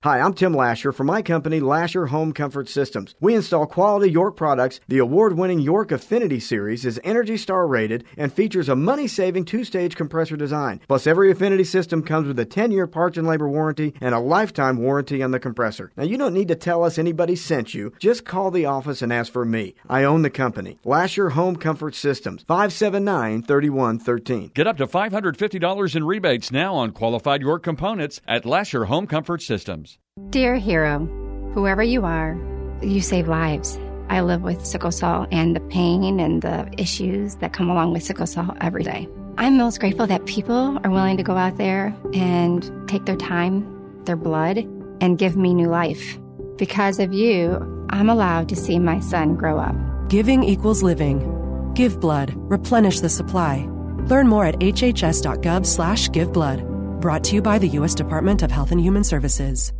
Hi, 0.02 0.22
I'm 0.22 0.34
Tim 0.34 0.54
Lasher 0.54 0.94
from 0.94 1.08
my 1.08 1.22
company, 1.22 1.60
Lasher 1.60 2.06
Home 2.06 2.32
Comfort 2.32 2.70
Systems. 2.70 3.16
We 3.20 3.36
install 3.36 3.66
quality 3.66 4.10
York 4.10 4.38
products. 4.38 4.80
The 4.88 5.00
award 5.00 5.38
winning 5.38 5.60
York 5.60 5.92
Affinity 5.92 6.40
Series 6.40 6.86
is 6.86 7.02
Energy 7.04 7.36
Star 7.36 7.68
rated 7.68 8.06
and 8.16 8.32
features 8.32 8.70
a 8.70 8.78
money 8.78 9.10
saving 9.10 9.44
two 9.44 9.66
stage 9.66 9.98
compressor 9.98 10.38
design. 10.38 10.80
Plus, 10.88 11.06
every 11.06 11.30
Affinity 11.30 11.66
system 11.66 12.02
comes 12.02 12.30
with 12.30 12.40
a 12.40 12.46
10 12.46 12.72
year 12.72 12.88
parts 12.88 13.18
and 13.18 13.28
labor 13.28 13.50
warranty 13.50 13.94
and 14.00 14.16
a 14.16 14.20
lifetime 14.20 14.78
warranty 14.78 15.22
on 15.22 15.32
the 15.32 15.38
compressor. 15.38 15.92
Now, 15.98 16.06
you 16.06 16.18
don't 16.18 16.34
need 16.34 16.48
to 16.48 16.56
tell 16.56 16.86
us 16.86 16.98
anybody 16.98 17.36
sent 17.36 17.74
you. 17.74 17.92
Just 18.00 18.24
call 18.24 18.52
the 18.52 18.68
office 18.68 19.02
and 19.02 19.12
ask 19.12 19.34
for 19.34 19.44
me. 19.44 19.76
I 19.90 20.06
own 20.06 20.22
the 20.22 20.30
company. 20.30 20.80
Lasher 20.86 21.32
Home 21.32 21.58
Comfort 21.58 21.94
Systems, 21.94 22.46
579 22.48 23.44
3113. 23.44 24.52
Get 24.54 24.66
up 24.66 24.78
to 24.78 24.88
$550 24.88 25.96
in 25.98 26.04
rebates 26.06 26.54
now 26.54 26.74
on 26.76 26.92
qualified 26.92 27.42
York 27.42 27.64
components 27.64 28.22
at 28.26 28.46
Lasher 28.46 28.86
Home 28.86 29.06
Comfort 29.06 29.42
Systems. 29.42 29.90
Dear 30.32 30.58
hero, 30.58 31.08
whoever 31.56 31.82
you 31.82 32.06
are, 32.06 32.38
you 32.84 33.02
save 33.02 33.28
lives. 33.28 33.80
I 34.10 34.22
live 34.22 34.44
with 34.44 34.64
sickle 34.64 34.92
cell 34.92 35.26
and 35.32 35.56
the 35.56 35.60
pain 35.60 36.20
and 36.20 36.44
the 36.44 36.70
issues 36.78 37.38
that 37.38 37.52
come 37.52 37.68
along 37.68 37.94
with 37.94 38.04
sickle 38.04 38.28
cell 38.28 38.56
every 38.62 38.84
day. 38.84 39.08
I'm 39.40 39.58
most 39.58 39.80
grateful 39.80 40.06
that 40.06 40.28
people 40.28 40.78
are 40.84 40.92
willing 40.92 41.18
to 41.18 41.24
go 41.24 41.36
out 41.36 41.58
there 41.58 41.96
and 42.14 42.88
take 42.88 43.06
their 43.06 43.16
time, 43.16 43.66
their 44.06 44.16
blood, 44.16 44.58
and 45.02 45.18
give 45.18 45.36
me 45.36 45.52
new 45.56 45.68
life. 45.68 46.20
Because 46.58 47.00
of 47.00 47.12
you, 47.12 47.88
I'm 47.90 48.08
allowed 48.08 48.50
to 48.50 48.56
see 48.56 48.78
my 48.78 49.00
son 49.00 49.36
grow 49.36 49.58
up. 49.58 49.76
Giving 50.10 50.44
equals 50.44 50.84
living. 50.84 51.72
Give 51.74 52.00
blood. 52.00 52.34
Replenish 52.36 53.00
the 53.00 53.10
supply. 53.10 53.68
Learn 54.02 54.28
more 54.28 54.46
at 54.46 54.60
hhs.gov 54.60 55.66
slash 55.66 56.12
give 56.12 56.32
blood. 56.32 56.64
Brought 57.02 57.24
to 57.24 57.36
you 57.36 57.42
by 57.42 57.58
the 57.58 57.70
U.S. 57.80 57.96
Department 57.96 58.44
of 58.44 58.52
Health 58.52 58.72
and 58.72 58.80
Human 58.80 59.04
Services. 59.04 59.74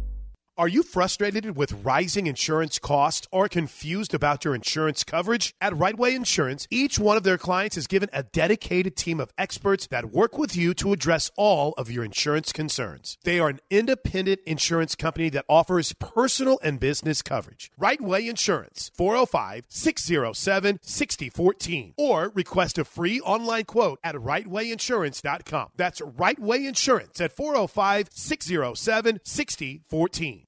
Are 0.60 0.68
you 0.68 0.84
frustrated 0.84 1.56
with 1.56 1.86
rising 1.86 2.28
insurance 2.28 2.80
costs 2.80 3.26
or 3.32 3.48
confused 3.48 4.14
about 4.14 4.44
your 4.44 4.54
insurance 4.54 5.06
coverage? 5.06 5.56
At 5.62 5.72
Rightway 5.72 6.14
Insurance, 6.14 6.68
each 6.70 7.00
one 7.00 7.16
of 7.16 7.24
their 7.24 7.38
clients 7.38 7.78
is 7.78 7.88
given 7.88 8.10
a 8.12 8.24
dedicated 8.24 8.98
team 8.98 9.22
of 9.22 9.32
experts 9.38 9.88
that 9.88 10.12
work 10.12 10.38
with 10.38 10.58
you 10.58 10.74
to 10.74 10.92
address 10.92 11.32
all 11.38 11.72
of 11.78 11.90
your 11.90 12.04
insurance 12.04 12.52
concerns. 12.52 13.18
They 13.24 13.40
are 13.40 13.48
an 13.48 13.62
independent 13.70 14.42
insurance 14.46 14.96
company 14.96 15.30
that 15.30 15.46
offers 15.48 15.94
personal 15.94 16.60
and 16.62 16.78
business 16.78 17.22
coverage. 17.22 17.72
Rightway 17.80 18.30
Insurance, 18.30 18.92
405 18.98 19.64
607 19.70 20.80
6014, 20.82 21.94
or 21.96 22.34
request 22.36 22.78
a 22.78 22.84
free 22.84 23.22
online 23.22 23.64
quote 23.64 24.00
at 24.04 24.16
rightwayinsurance.com. 24.16 25.70
That's 25.78 26.02
Right 26.02 26.38
Way 26.38 26.66
Insurance 26.66 27.22
at 27.22 27.32
405 27.32 28.10
607 28.12 29.22
6014. 29.24 30.48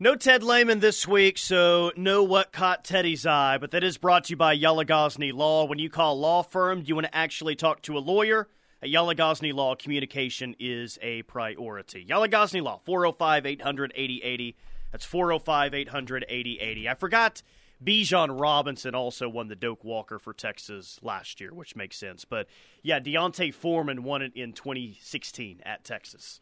No 0.00 0.16
Ted 0.16 0.42
Lehman 0.42 0.80
this 0.80 1.06
week, 1.06 1.38
so 1.38 1.92
no 1.96 2.24
what 2.24 2.50
caught 2.50 2.84
Teddy's 2.84 3.24
eye, 3.26 3.58
but 3.58 3.70
that 3.70 3.84
is 3.84 3.96
brought 3.96 4.24
to 4.24 4.30
you 4.30 4.36
by 4.36 4.58
Yelagosny 4.58 5.32
Law. 5.32 5.66
When 5.66 5.78
you 5.78 5.88
call 5.88 6.18
law 6.18 6.42
firm, 6.42 6.82
do 6.82 6.88
you 6.88 6.96
want 6.96 7.06
to 7.06 7.16
actually 7.16 7.54
talk 7.54 7.80
to 7.82 7.96
a 7.96 8.00
lawyer? 8.00 8.48
At 8.82 8.88
Yelagosny 8.88 9.54
Law, 9.54 9.76
communication 9.76 10.56
is 10.58 10.98
a 11.00 11.22
priority. 11.22 12.04
Yelagosny 12.04 12.60
Law, 12.60 12.80
405 12.84 13.46
800 13.46 13.92
8080. 13.94 14.56
That's 14.90 15.04
405 15.04 15.74
800 15.74 16.24
8080. 16.28 16.88
I 16.88 16.94
forgot 16.94 17.42
Bijan 17.82 18.40
Robinson 18.40 18.96
also 18.96 19.28
won 19.28 19.46
the 19.46 19.54
Doak 19.54 19.84
Walker 19.84 20.18
for 20.18 20.32
Texas 20.32 20.98
last 21.02 21.40
year, 21.40 21.54
which 21.54 21.76
makes 21.76 21.96
sense. 21.96 22.24
But 22.24 22.48
yeah, 22.82 22.98
D'Onta 22.98 23.54
Foreman 23.54 24.02
won 24.02 24.22
it 24.22 24.32
in 24.34 24.54
2016 24.54 25.60
at 25.64 25.84
Texas. 25.84 26.40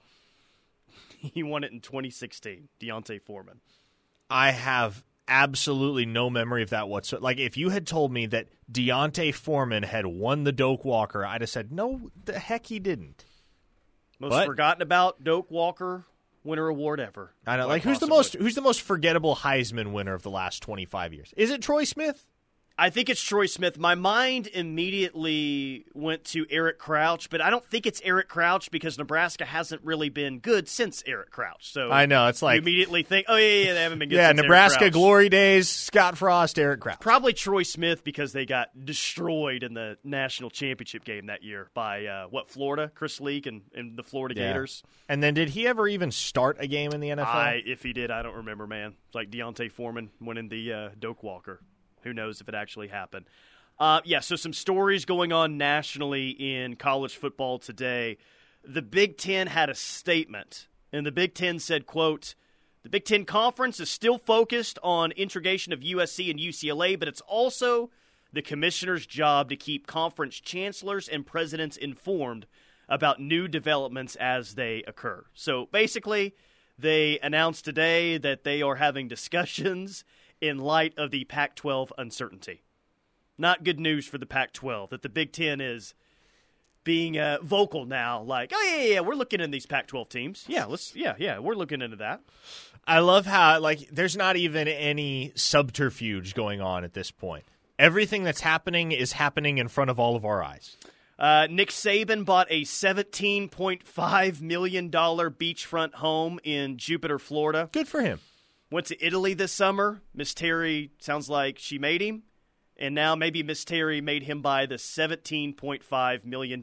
He 1.19 1.43
won 1.43 1.63
it 1.65 1.71
in 1.73 1.81
2016. 1.81 2.69
D'Onta 2.81 3.21
Foreman. 3.21 3.61
I 4.29 4.51
have 4.51 5.05
absolutely 5.29 6.05
no 6.05 6.29
memory 6.31 6.63
of 6.63 6.71
that 6.71 6.89
whatsoever. 6.89 7.23
Like, 7.23 7.39
if 7.39 7.57
you 7.57 7.71
had 7.71 7.87
told 7.87 8.13
me 8.13 8.27
that 8.27 8.49
D'Onta 8.71 9.33
Foreman 9.33 9.85
had 9.85 10.07
won 10.07 10.43
the 10.45 10.51
Doak 10.53 10.85
Walker, 10.85 11.25
I'd 11.25 11.41
have 11.41 11.51
said, 11.51 11.71
no, 11.71 12.11
the 12.25 12.39
heck 12.39 12.67
he 12.67 12.79
didn't. 12.81 13.25
Most 14.19 14.31
But- 14.31 14.47
forgotten 14.47 14.83
about 14.83 15.23
Doak 15.23 15.51
Walker 15.51 16.05
winner 16.45 16.67
award 16.67 16.99
ever. 17.01 17.33
I 17.47 17.57
know. 17.57 17.69
Like, 17.69 17.83
who's 17.83 17.99
the 18.01 18.07
most 18.09 18.35
who's 18.35 18.55
the 18.57 18.61
most 18.61 18.81
forgettable 18.83 19.37
Heisman 19.37 19.93
winner 19.93 20.15
of 20.15 20.23
the 20.23 20.31
last 20.31 20.61
twenty 20.63 20.85
five 20.85 21.13
years? 21.13 21.33
Is 21.37 21.51
it 21.51 21.63
Troy 21.63 21.85
Smith? 21.85 22.27
I 22.83 22.91
think 22.91 23.09
it's 23.09 23.23
Troy 23.23 23.47
Smith. 23.47 23.79
My 23.79 23.95
mind 23.95 24.49
immediately 24.53 25.85
went 25.95 26.25
to 26.25 26.47
Eric 26.51 26.79
Crouch, 26.81 27.31
but 27.31 27.41
I 27.41 27.49
don't 27.49 27.65
think 27.65 27.87
it's 27.87 28.01
Eric 28.05 28.29
Crouch 28.29 28.73
because 28.73 28.99
Nebraska 28.99 29.45
hasn't 29.45 29.85
really 29.85 30.09
been 30.09 30.41
good 30.41 30.69
since 30.69 31.01
Eric 31.07 31.31
Crouch. 31.31 31.73
So 31.73 31.93
I 31.93 32.07
know, 32.07 32.27
it's 32.27 32.43
you 32.43 32.47
like- 32.47 32.59
immediately 32.59 33.05
think, 33.05 33.27
oh 33.29 33.37
yeah, 33.37 33.67
yeah, 33.67 33.75
they 33.75 33.83
haven't 33.85 34.01
been 34.01 34.09
good. 34.09 34.17
yeah, 34.17 34.31
since 34.31 34.43
Nebraska 34.43 34.91
glory 34.91 35.29
days. 35.29 35.69
Scott 35.69 36.19
Frost, 36.19 36.59
Eric 36.59 36.81
Crouch. 36.81 36.99
Probably 36.99 37.33
Troy 37.33 37.63
Smith 37.63 38.03
because 38.03 38.33
they 38.33 38.47
got 38.47 38.69
destroyed 38.85 39.63
in 39.63 39.75
the 39.75 39.97
national 40.03 40.51
championship 40.51 41.05
game 41.05 41.27
that 41.27 41.45
year 41.45 41.69
by 41.75 42.07
uh, 42.07 42.27
what 42.31 42.51
Florida, 42.51 42.91
Chris 42.95 43.21
Leak 43.21 43.47
and, 43.47 43.63
and 43.77 43.97
the 43.97 44.03
Florida 44.03 44.35
Yeah. 44.37 44.49
Gators. 44.49 44.83
And 45.09 45.23
then 45.23 45.35
did 45.35 45.51
he 45.51 45.69
ever 45.69 45.87
even 45.87 46.11
start 46.11 46.57
a 46.59 46.67
game 46.67 46.91
in 46.93 47.01
the 47.01 47.11
NFL? 47.11 47.27
I, 47.27 47.63
if 47.65 47.85
he 47.85 47.93
did, 47.93 48.11
I 48.11 48.23
don't 48.23 48.37
remember, 48.39 48.67
man. 48.67 48.95
It's 49.07 49.15
like 49.15 49.31
D'Onta 49.31 49.71
Foreman 49.71 50.11
winning 50.21 50.49
the 50.49 50.73
uh, 50.73 50.89
Doak 50.99 51.23
Walker. 51.23 51.61
Who 52.03 52.13
knows 52.13 52.41
if 52.41 52.49
it 52.49 52.55
actually 52.55 52.89
happened? 52.89 53.27
Uh, 53.79 54.01
yeah, 54.05 54.21
so 54.21 54.37
some 54.37 54.53
stories 54.53 55.05
going 55.05 55.33
on 55.33 55.59
nationally 55.59 56.31
in 56.31 56.77
college 56.77 57.17
football 57.17 57.59
today. 57.59 58.19
The 58.65 58.83
Big 58.83 59.17
Ten 59.17 59.49
had 59.49 59.71
a 59.71 59.75
statement, 59.75 60.69
and 60.93 61.05
the 61.05 61.13
Big 61.13 61.35
Ten 61.35 61.59
said, 61.59 61.87
"quote 61.87 62.35
The 62.83 62.89
Big 62.89 63.05
Ten 63.05 63.25
Conference 63.25 63.81
is 63.81 63.91
still 63.91 64.19
focused 64.19 64.79
on 64.83 65.13
integration 65.13 65.73
of 65.73 65.81
USC 65.81 66.31
and 66.31 66.39
UCLA, 66.39 66.99
but 66.99 67.09
it's 67.09 67.23
also 67.23 67.91
the 68.33 68.43
commissioner's 68.43 69.07
job 69.07 69.49
to 69.49 69.57
keep 69.57 69.87
conference 69.87 70.41
chancellors 70.41 71.09
and 71.09 71.27
presidents 71.27 71.77
informed 71.77 72.47
about 72.89 73.21
new 73.21 73.49
developments 73.49 74.17
as 74.17 74.55
they 74.55 74.83
occur. 74.87 75.25
So 75.35 75.67
basically, 75.73 76.35
they 76.79 77.19
announced 77.21 77.65
today 77.65 78.19
that 78.19 78.45
they 78.45 78.63
are 78.63 78.77
having 78.77 79.09
discussions 79.09 80.05
in 80.43 80.59
light 80.59 80.93
of 80.99 81.11
the 81.11 81.25
Pac 81.25 81.55
12 81.55 81.93
uncertainty. 81.97 82.63
Not 83.39 83.65
good 83.65 83.81
news 83.81 84.07
for 84.07 84.19
the 84.19 84.27
Pac 84.27 84.53
12 84.53 84.91
that 84.91 85.03
the 85.03 85.09
Big 85.09 85.33
Ten 85.33 85.61
is 85.61 85.95
being 86.85 87.17
uh, 87.17 87.39
vocal 87.43 87.87
now, 87.87 88.21
like, 88.23 88.51
oh, 88.53 88.63
yeah, 88.69 88.83
yeah, 88.83 88.93
yeah, 88.95 89.01
we're 89.01 89.15
looking 89.15 89.41
in 89.41 89.53
these 89.53 89.67
Pac 89.67 89.87
12 89.87 90.09
teams. 90.09 90.45
Yeah, 90.49 90.65
let's, 90.65 90.95
yeah, 90.97 91.15
yeah, 91.17 91.39
we're 91.39 91.55
looking 91.55 91.81
into 91.81 91.97
that. 91.97 92.21
I 92.87 92.99
love 92.99 93.27
how 93.27 93.61
like 93.61 93.89
there's 93.91 94.17
not 94.17 94.37
even 94.37 94.67
any 94.67 95.33
subterfuge 95.37 96.35
going 96.35 96.61
on 96.61 96.83
at 96.83 96.95
this 96.95 97.13
point. 97.13 97.45
Everything 97.79 98.25
that's 98.25 98.41
happening 98.41 98.91
is 98.91 99.13
happening 99.13 99.59
in 99.59 99.69
front 99.69 99.91
of 99.91 100.01
all 100.01 100.17
of 100.17 100.25
our 100.25 100.43
eyes. 100.43 100.77
Uh, 101.19 101.47
Nick 101.49 101.69
Saban 101.69 102.25
bought 102.25 102.49
a 102.51 102.63
$17.5 102.63 104.41
million 104.41 104.91
beachfront 104.91 105.95
home 105.95 106.41
in 106.43 106.77
Jupiter, 106.77 107.21
Florida. 107.21 107.69
Good 107.71 107.87
for 107.87 108.01
him. 108.01 108.19
Went 108.73 108.87
to 108.87 109.05
Italy 109.05 109.35
this 109.35 109.53
summer. 109.53 110.01
Miss 110.15 110.33
Terry 110.33 110.93
sounds 110.99 111.29
like 111.29 111.59
she 111.59 111.79
made 111.79 112.01
him. 112.01 112.23
And 112.79 112.95
now 112.95 113.15
maybe 113.15 113.43
Miss 113.43 113.67
Terry 113.67 114.01
made 114.01 114.23
him 114.23 114.41
buy 114.41 114.65
the 114.65 114.77
$17.5 114.77 116.25
million 116.25 116.63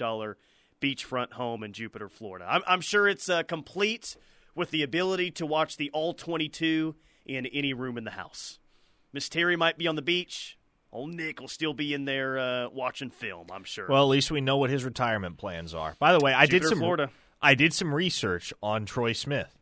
beachfront 0.82 1.34
home 1.34 1.64
in 1.64 1.72
Jupiter, 1.72 2.10
Florida. 2.10 2.48
I'm, 2.50 2.64
I'm 2.66 2.82
sure 2.82 3.08
it's 3.08 3.30
uh, 3.30 3.44
complete 3.44 4.18
with 4.56 4.72
the 4.72 4.82
ability 4.82 5.30
to 5.32 5.46
watch 5.46 5.78
the 5.78 5.92
All 5.92 6.16
22 6.16 6.96
in 7.28 7.46
any 7.46 7.74
room 7.74 7.96
in 7.96 8.06
the 8.06 8.12
house. 8.12 8.58
Miss 9.14 9.30
Terry 9.30 9.56
might 9.56 9.78
be 9.78 9.88
on 9.88 9.96
the 9.96 10.02
beach. 10.02 10.58
Old 10.92 11.14
Nick 11.14 11.40
will 11.40 11.48
still 11.48 11.76
be 11.76 11.94
in 11.94 12.06
there 12.06 12.40
uh, 12.40 12.70
watching 12.70 13.12
film, 13.12 13.50
I'm 13.54 13.64
sure. 13.64 13.86
Well, 13.88 14.02
at 14.02 14.10
least 14.10 14.32
we 14.32 14.42
know 14.42 14.58
what 14.58 14.72
his 14.72 14.84
retirement 14.84 15.38
plans 15.38 15.76
are. 15.76 15.96
By 16.00 16.14
the 16.14 16.20
way, 16.20 16.34
I 16.34 16.48
did 16.48 16.64
some 16.64 16.80
Florida. 16.80 17.12
I 17.40 17.54
did 17.54 17.72
some 17.72 17.94
research 17.94 18.52
on 18.64 18.88
Troy 18.88 19.14
Smith. 19.14 19.59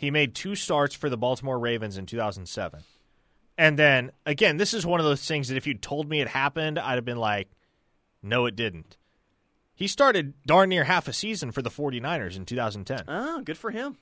He 0.00 0.10
made 0.10 0.34
two 0.34 0.54
starts 0.54 0.94
for 0.94 1.10
the 1.10 1.18
Baltimore 1.18 1.58
Ravens 1.58 1.98
in 1.98 2.06
2007. 2.06 2.80
And 3.58 3.78
then 3.78 4.12
again, 4.24 4.56
this 4.56 4.72
is 4.72 4.86
one 4.86 4.98
of 4.98 5.04
those 5.04 5.22
things 5.22 5.48
that 5.48 5.58
if 5.58 5.66
you'd 5.66 5.82
told 5.82 6.08
me 6.08 6.22
it 6.22 6.28
happened, 6.28 6.78
I'd 6.78 6.94
have 6.94 7.04
been 7.04 7.18
like, 7.18 7.50
"No, 8.22 8.46
it 8.46 8.56
didn't." 8.56 8.96
He 9.74 9.86
started 9.86 10.32
darn 10.46 10.70
near 10.70 10.84
half 10.84 11.06
a 11.06 11.12
season 11.12 11.52
for 11.52 11.60
the 11.60 11.68
49ers 11.68 12.38
in 12.38 12.46
2010. 12.46 13.04
Oh, 13.08 13.36
ah, 13.36 13.40
good 13.44 13.58
for 13.58 13.70
him. 13.70 13.98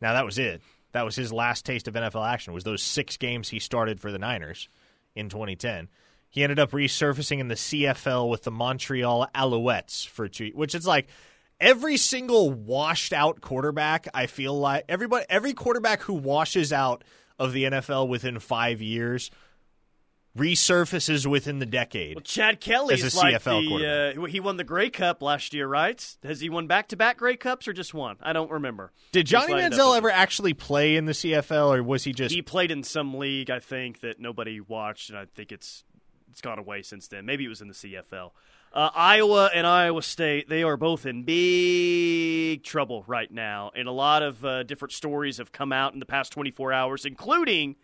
Now 0.00 0.14
that 0.14 0.24
was 0.24 0.38
it. 0.38 0.62
That 0.92 1.04
was 1.04 1.14
his 1.14 1.30
last 1.30 1.66
taste 1.66 1.88
of 1.88 1.94
NFL 1.94 2.26
action. 2.26 2.54
Was 2.54 2.64
those 2.64 2.82
six 2.82 3.18
games 3.18 3.50
he 3.50 3.58
started 3.58 4.00
for 4.00 4.10
the 4.10 4.18
Niners 4.18 4.70
in 5.14 5.28
2010. 5.28 5.90
He 6.30 6.42
ended 6.42 6.58
up 6.58 6.70
resurfacing 6.70 7.38
in 7.38 7.48
the 7.48 7.54
CFL 7.54 8.30
with 8.30 8.44
the 8.44 8.50
Montreal 8.50 9.28
Alouettes 9.34 10.08
for 10.08 10.26
two, 10.26 10.52
which 10.54 10.74
is 10.74 10.86
like 10.86 11.08
every 11.60 11.96
single 11.96 12.50
washed 12.50 13.12
out 13.12 13.40
quarterback. 13.40 14.08
I 14.14 14.26
feel 14.26 14.58
like 14.58 14.84
everybody, 14.88 15.24
every 15.28 15.52
quarterback 15.52 16.02
who 16.02 16.14
washes 16.14 16.72
out 16.72 17.04
of 17.38 17.52
the 17.52 17.64
NFL 17.64 18.08
within 18.08 18.38
five 18.38 18.82
years 18.82 19.30
resurfaces 20.36 21.26
within 21.26 21.58
the 21.58 21.66
decade. 21.66 22.16
Well, 22.16 22.22
Chad 22.22 22.60
Kelly's 22.60 23.04
as 23.04 23.14
a 23.14 23.18
like 23.18 23.34
CFL 23.34 23.68
quarterback. 23.68 24.14
the, 24.14 24.22
uh, 24.22 24.26
he 24.26 24.40
won 24.40 24.56
the 24.56 24.64
Grey 24.64 24.90
Cup 24.90 25.20
last 25.20 25.52
year, 25.52 25.66
right? 25.66 26.16
Has 26.22 26.40
he 26.40 26.48
won 26.48 26.66
back-to-back 26.66 27.18
Grey 27.18 27.36
Cups 27.36 27.66
or 27.66 27.72
just 27.72 27.92
one? 27.92 28.16
I 28.22 28.32
don't 28.32 28.50
remember. 28.50 28.92
Did 29.12 29.26
Johnny 29.26 29.52
Manziel 29.52 29.96
ever 29.96 30.10
actually 30.10 30.54
play 30.54 30.96
in 30.96 31.06
the 31.06 31.12
CFL, 31.12 31.76
or 31.76 31.82
was 31.82 32.04
he 32.04 32.12
just 32.12 32.34
He 32.34 32.42
played 32.42 32.70
in 32.70 32.82
some 32.82 33.14
league, 33.14 33.50
I 33.50 33.58
think, 33.58 34.00
that 34.00 34.20
nobody 34.20 34.60
watched, 34.60 35.10
and 35.10 35.18
I 35.18 35.24
think 35.24 35.52
it's 35.52 35.84
it's 36.30 36.40
gone 36.40 36.58
away 36.58 36.82
since 36.82 37.08
then. 37.08 37.26
Maybe 37.26 37.44
it 37.44 37.48
was 37.48 37.60
in 37.60 37.68
the 37.68 37.74
CFL. 37.74 38.30
Uh, 38.72 38.90
Iowa 38.94 39.50
and 39.54 39.66
Iowa 39.66 40.02
State, 40.02 40.48
they 40.48 40.62
are 40.62 40.76
both 40.76 41.06
in 41.06 41.22
big 41.24 42.62
trouble 42.62 43.02
right 43.06 43.30
now, 43.30 43.70
and 43.74 43.88
a 43.88 43.92
lot 43.92 44.22
of 44.22 44.44
uh, 44.44 44.62
different 44.62 44.92
stories 44.92 45.38
have 45.38 45.52
come 45.52 45.72
out 45.72 45.94
in 45.94 46.00
the 46.00 46.06
past 46.06 46.32
24 46.32 46.72
hours, 46.72 47.06
including 47.06 47.76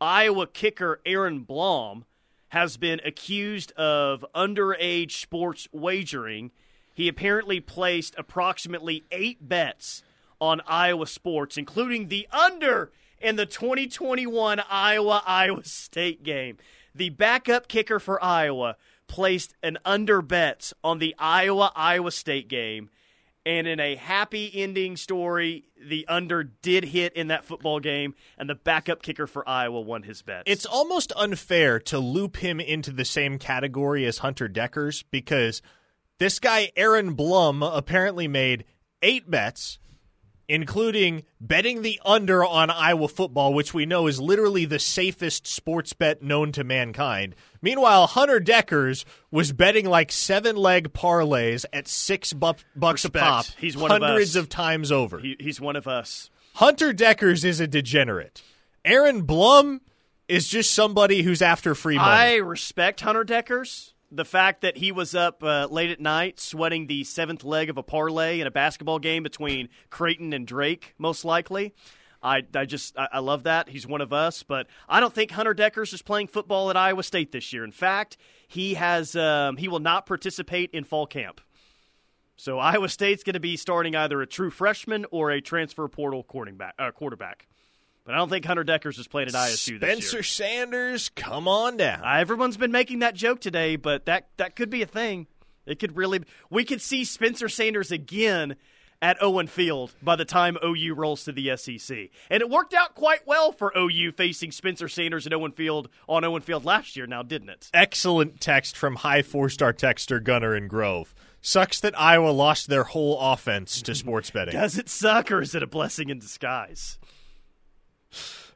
Iowa 0.00 0.46
kicker 0.46 1.00
Aaron 1.06 1.40
Blom 1.40 2.04
has 2.48 2.76
been 2.76 3.00
accused 3.04 3.72
of 3.72 4.24
underage 4.34 5.12
sports 5.12 5.66
wagering. 5.72 6.50
He 6.92 7.08
apparently 7.08 7.60
placed 7.60 8.14
approximately 8.18 9.04
eight 9.10 9.48
bets 9.48 10.02
on 10.40 10.60
Iowa 10.66 11.06
sports, 11.06 11.56
including 11.56 12.08
the 12.08 12.28
under 12.30 12.92
in 13.20 13.36
the 13.36 13.46
2021 13.46 14.60
Iowa 14.68 15.22
Iowa 15.26 15.64
State 15.64 16.22
game. 16.22 16.58
The 16.94 17.10
backup 17.10 17.68
kicker 17.68 17.98
for 17.98 18.22
Iowa 18.22 18.76
placed 19.08 19.54
an 19.62 19.78
under 19.84 20.22
bet 20.22 20.72
on 20.84 20.98
the 20.98 21.14
Iowa 21.18 21.72
Iowa 21.74 22.12
State 22.12 22.48
game. 22.48 22.90
And 23.46 23.66
in 23.66 23.80
a 23.80 23.94
happy 23.94 24.50
ending 24.54 24.96
story, 24.96 25.64
the 25.82 26.06
under 26.06 26.44
did 26.44 26.84
hit 26.84 27.14
in 27.14 27.28
that 27.28 27.46
football 27.46 27.80
game, 27.80 28.14
and 28.36 28.50
the 28.50 28.54
backup 28.54 29.02
kicker 29.02 29.26
for 29.26 29.48
Iowa 29.48 29.80
won 29.80 30.02
his 30.02 30.20
bet. 30.20 30.42
It's 30.44 30.66
almost 30.66 31.12
unfair 31.16 31.80
to 31.80 31.98
loop 31.98 32.36
him 32.36 32.60
into 32.60 32.92
the 32.92 33.06
same 33.06 33.38
category 33.38 34.04
as 34.04 34.18
Hunter 34.18 34.50
Dekkers 34.50 35.02
because 35.10 35.62
this 36.18 36.38
guy, 36.38 36.72
Aaron 36.76 37.14
Blom, 37.14 37.62
apparently 37.62 38.28
made 38.28 38.64
eight 39.02 39.30
bets, 39.30 39.78
including 40.48 41.24
betting 41.40 41.82
the 41.82 42.00
under 42.04 42.44
on 42.44 42.70
Iowa 42.70 43.08
football, 43.08 43.52
which 43.52 43.74
we 43.74 43.84
know 43.86 44.06
is 44.06 44.20
literally 44.20 44.64
the 44.64 44.78
safest 44.78 45.46
sports 45.46 45.92
bet 45.92 46.22
known 46.22 46.52
to 46.52 46.64
mankind. 46.64 47.34
Meanwhile, 47.60 48.08
Hunter 48.08 48.40
Dekkers 48.40 49.04
was 49.30 49.52
betting 49.52 49.84
like 49.86 50.10
seven 50.10 50.56
leg 50.56 50.92
parlays 50.92 51.64
at 51.72 51.86
six 51.86 52.32
bu- 52.32 52.54
bucks 52.74 53.04
Respect. 53.04 53.16
a 53.16 53.28
pop, 53.28 53.46
He's 53.58 53.76
one 53.76 53.92
of 53.92 54.00
hundreds 54.02 54.36
us. 54.36 54.42
of 54.42 54.48
times 54.48 54.90
over. 54.90 55.18
He, 55.18 55.36
he's 55.38 55.60
one 55.60 55.76
of 55.76 55.86
us. 55.86 56.30
Hunter 56.54 56.92
Dekkers 56.92 57.44
is 57.44 57.60
a 57.60 57.66
degenerate. 57.66 58.42
Aaron 58.84 59.22
Blom 59.22 59.80
is 60.28 60.48
just 60.48 60.72
somebody 60.72 61.22
who's 61.22 61.42
after 61.42 61.74
free 61.74 61.96
money. 61.96 62.08
I 62.08 62.34
respect 62.36 63.00
Hunter 63.02 63.24
Dekkers. 63.24 63.92
The 64.10 64.24
fact 64.24 64.62
that 64.62 64.78
he 64.78 64.90
was 64.90 65.14
up 65.14 65.42
uh, 65.42 65.66
late 65.70 65.90
at 65.90 66.00
night 66.00 66.40
sweating 66.40 66.86
the 66.86 67.04
seventh 67.04 67.44
leg 67.44 67.68
of 67.68 67.76
a 67.76 67.82
parlay 67.82 68.40
in 68.40 68.46
a 68.46 68.50
basketball 68.50 68.98
game 68.98 69.22
between 69.22 69.68
Creighton 69.90 70.32
and 70.32 70.46
Drake, 70.46 70.94
most 70.98 71.24
likely. 71.24 71.74
I, 72.22 72.42
I 72.54 72.64
just 72.64 72.98
I, 72.98 73.08
I 73.12 73.18
love 73.20 73.44
that 73.44 73.68
he's 73.68 73.86
one 73.86 74.00
of 74.00 74.12
us, 74.12 74.42
but 74.42 74.66
I 74.88 75.00
don't 75.00 75.14
think 75.14 75.30
Hunter 75.30 75.54
Dekkers 75.54 75.92
is 75.92 76.02
playing 76.02 76.28
football 76.28 76.70
at 76.70 76.76
Iowa 76.76 77.02
State 77.02 77.32
this 77.32 77.52
year. 77.52 77.64
In 77.64 77.70
fact, 77.70 78.16
he 78.48 78.74
has 78.74 79.14
um, 79.14 79.56
he 79.56 79.68
will 79.68 79.78
not 79.78 80.06
participate 80.06 80.70
in 80.72 80.84
fall 80.84 81.06
camp. 81.06 81.40
So 82.36 82.58
Iowa 82.58 82.88
State's 82.88 83.24
going 83.24 83.34
to 83.34 83.40
be 83.40 83.56
starting 83.56 83.94
either 83.96 84.22
a 84.22 84.26
true 84.26 84.50
freshman 84.50 85.06
or 85.10 85.30
a 85.30 85.40
transfer 85.40 85.86
portal 85.88 86.22
quarterback. 86.22 86.74
Uh, 86.78 86.92
quarterback. 86.92 87.48
But 88.08 88.14
I 88.14 88.18
don't 88.20 88.30
think 88.30 88.46
Hunter 88.46 88.64
Dekkers 88.64 88.96
has 88.96 89.06
played 89.06 89.28
at 89.28 89.34
ISU 89.34 89.50
this 89.52 89.68
year. 89.68 89.76
Spencer. 89.76 90.22
Sanders, 90.22 91.10
come 91.10 91.46
on 91.46 91.76
down. 91.76 92.02
Uh, 92.02 92.14
everyone's 92.14 92.56
been 92.56 92.72
making 92.72 93.00
that 93.00 93.14
joke 93.14 93.38
today, 93.38 93.76
but 93.76 94.06
that 94.06 94.28
that 94.38 94.56
could 94.56 94.70
be 94.70 94.80
a 94.80 94.86
thing. 94.86 95.26
It 95.66 95.78
could 95.78 95.94
really. 95.94 96.22
We 96.48 96.64
could 96.64 96.80
see 96.80 97.04
Spencer 97.04 97.50
Sanders 97.50 97.92
again 97.92 98.56
at 99.02 99.22
Owen 99.22 99.46
Field 99.46 99.92
by 100.02 100.16
the 100.16 100.24
time 100.24 100.56
OU 100.64 100.94
rolls 100.94 101.24
to 101.24 101.32
the 101.32 101.54
SEC, 101.58 102.08
and 102.30 102.40
it 102.40 102.48
worked 102.48 102.72
out 102.72 102.94
quite 102.94 103.26
well 103.26 103.52
for 103.52 103.76
OU 103.76 104.12
facing 104.12 104.52
Spencer 104.52 104.88
Sanders 104.88 105.26
at 105.26 105.34
Owen 105.34 105.52
Field 105.52 105.90
on 106.08 106.24
Owen 106.24 106.40
Field 106.40 106.64
last 106.64 106.96
year. 106.96 107.06
Now, 107.06 107.22
didn't 107.22 107.50
it? 107.50 107.68
Excellent 107.74 108.40
text 108.40 108.74
from 108.74 108.96
high 108.96 109.20
four 109.20 109.50
star 109.50 109.74
texter 109.74 110.24
Gunner 110.24 110.54
and 110.54 110.70
Grove. 110.70 111.14
Sucks 111.42 111.78
that 111.80 112.00
Iowa 112.00 112.30
lost 112.30 112.68
their 112.68 112.84
whole 112.84 113.20
offense 113.20 113.82
to 113.82 113.94
sports 113.94 114.30
betting. 114.30 114.54
Does 114.54 114.78
it 114.78 114.88
suck, 114.88 115.30
or 115.30 115.42
is 115.42 115.54
it 115.54 115.62
a 115.62 115.66
blessing 115.66 116.08
in 116.08 116.18
disguise? 116.18 116.98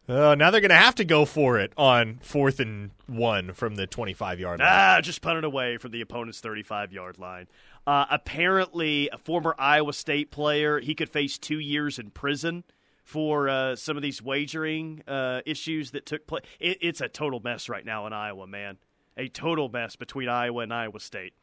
Uh, 0.09 0.35
now 0.35 0.51
they're 0.51 0.61
going 0.61 0.71
to 0.71 0.75
have 0.75 0.97
to 0.97 1.05
go 1.05 1.25
for 1.25 1.59
it 1.59 1.73
on 1.77 2.19
fourth 2.23 2.59
and 2.59 2.91
one 3.07 3.53
from 3.53 3.77
the 3.77 3.87
25 3.87 4.41
yard 4.41 4.59
line. 4.59 4.69
Ah, 4.71 5.01
just 5.01 5.23
punt 5.23 5.39
it 5.39 5.45
away 5.45 5.77
from 5.77 5.93
the 5.93 6.01
opponent's 6.01 6.41
35 6.41 6.93
yard 6.93 7.19
line. 7.19 7.47
Uh, 7.87 8.07
apparently, 8.11 9.09
a 9.13 9.19
former 9.19 9.55
Iowa 9.59 9.93
State 9.93 10.31
player, 10.31 10.81
he 10.81 10.95
could 10.95 11.09
face 11.09 11.39
two 11.39 11.59
years 11.59 11.99
in 11.99 12.11
prison 12.11 12.65
for 13.05 13.49
uh, 13.49 13.77
some 13.77 13.97
of 13.97 14.03
these 14.03 14.21
wagering 14.21 15.03
uh, 15.07 15.41
issues 15.47 15.93
that 15.93 16.05
took 16.07 16.27
place. 16.27 16.45
It, 16.59 16.79
it's 16.81 17.01
a 17.01 17.09
total 17.09 17.41
mess 17.41 17.69
right 17.69 17.85
now 17.85 18.07
in 18.07 18.13
Iowa, 18.13 18.47
man. 18.47 18.79
A 19.17 19.29
total 19.29 19.69
mess 19.69 19.95
between 19.95 20.29
Iowa 20.29 20.63
and 20.63 20.75
Iowa 20.75 20.99
State. 21.01 21.35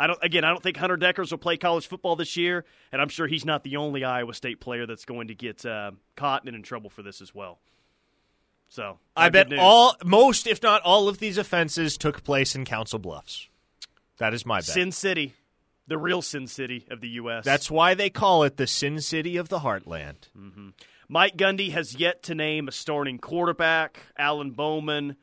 I 0.00 0.06
don't. 0.06 0.18
Again, 0.22 0.44
I 0.44 0.48
don't 0.48 0.62
think 0.62 0.78
Hunter 0.78 0.96
Dekkers 0.96 1.30
will 1.30 1.38
play 1.38 1.58
college 1.58 1.86
football 1.86 2.16
this 2.16 2.34
year, 2.34 2.64
and 2.90 3.02
I'm 3.02 3.10
sure 3.10 3.26
he's 3.26 3.44
not 3.44 3.64
the 3.64 3.76
only 3.76 4.02
Iowa 4.02 4.32
State 4.32 4.58
player 4.58 4.86
that's 4.86 5.04
going 5.04 5.28
to 5.28 5.34
get 5.34 5.66
uh, 5.66 5.90
caught 6.16 6.46
and 6.46 6.56
in 6.56 6.62
trouble 6.62 6.88
for 6.88 7.02
this 7.02 7.20
as 7.20 7.34
well. 7.34 7.58
So 8.70 8.98
I 9.14 9.28
bet 9.28 9.52
all, 9.58 9.94
most, 10.02 10.46
if 10.46 10.62
not 10.62 10.80
all, 10.82 11.08
of 11.08 11.18
these 11.18 11.36
offenses 11.36 11.98
took 11.98 12.24
place 12.24 12.54
in 12.54 12.64
Council 12.64 12.98
Bluffs. 12.98 13.50
That 14.16 14.32
is 14.32 14.46
my 14.46 14.60
bet. 14.60 14.64
Sin 14.64 14.90
City, 14.90 15.34
the 15.86 15.98
real 15.98 16.22
Sin 16.22 16.46
City 16.46 16.86
of 16.90 17.02
the 17.02 17.08
U.S. 17.08 17.44
That's 17.44 17.70
why 17.70 17.92
they 17.92 18.08
call 18.08 18.42
it 18.44 18.56
the 18.56 18.66
Sin 18.66 19.02
City 19.02 19.36
of 19.36 19.50
the 19.50 19.58
Heartland. 19.58 20.30
Mm-hmm. 20.38 20.68
Mike 21.08 21.36
Gundy 21.36 21.72
has 21.72 21.96
yet 21.96 22.22
to 22.22 22.34
name 22.34 22.68
a 22.68 22.72
starting 22.72 23.18
quarterback. 23.18 24.00
Alan 24.16 24.52
Bowman, 24.52 25.16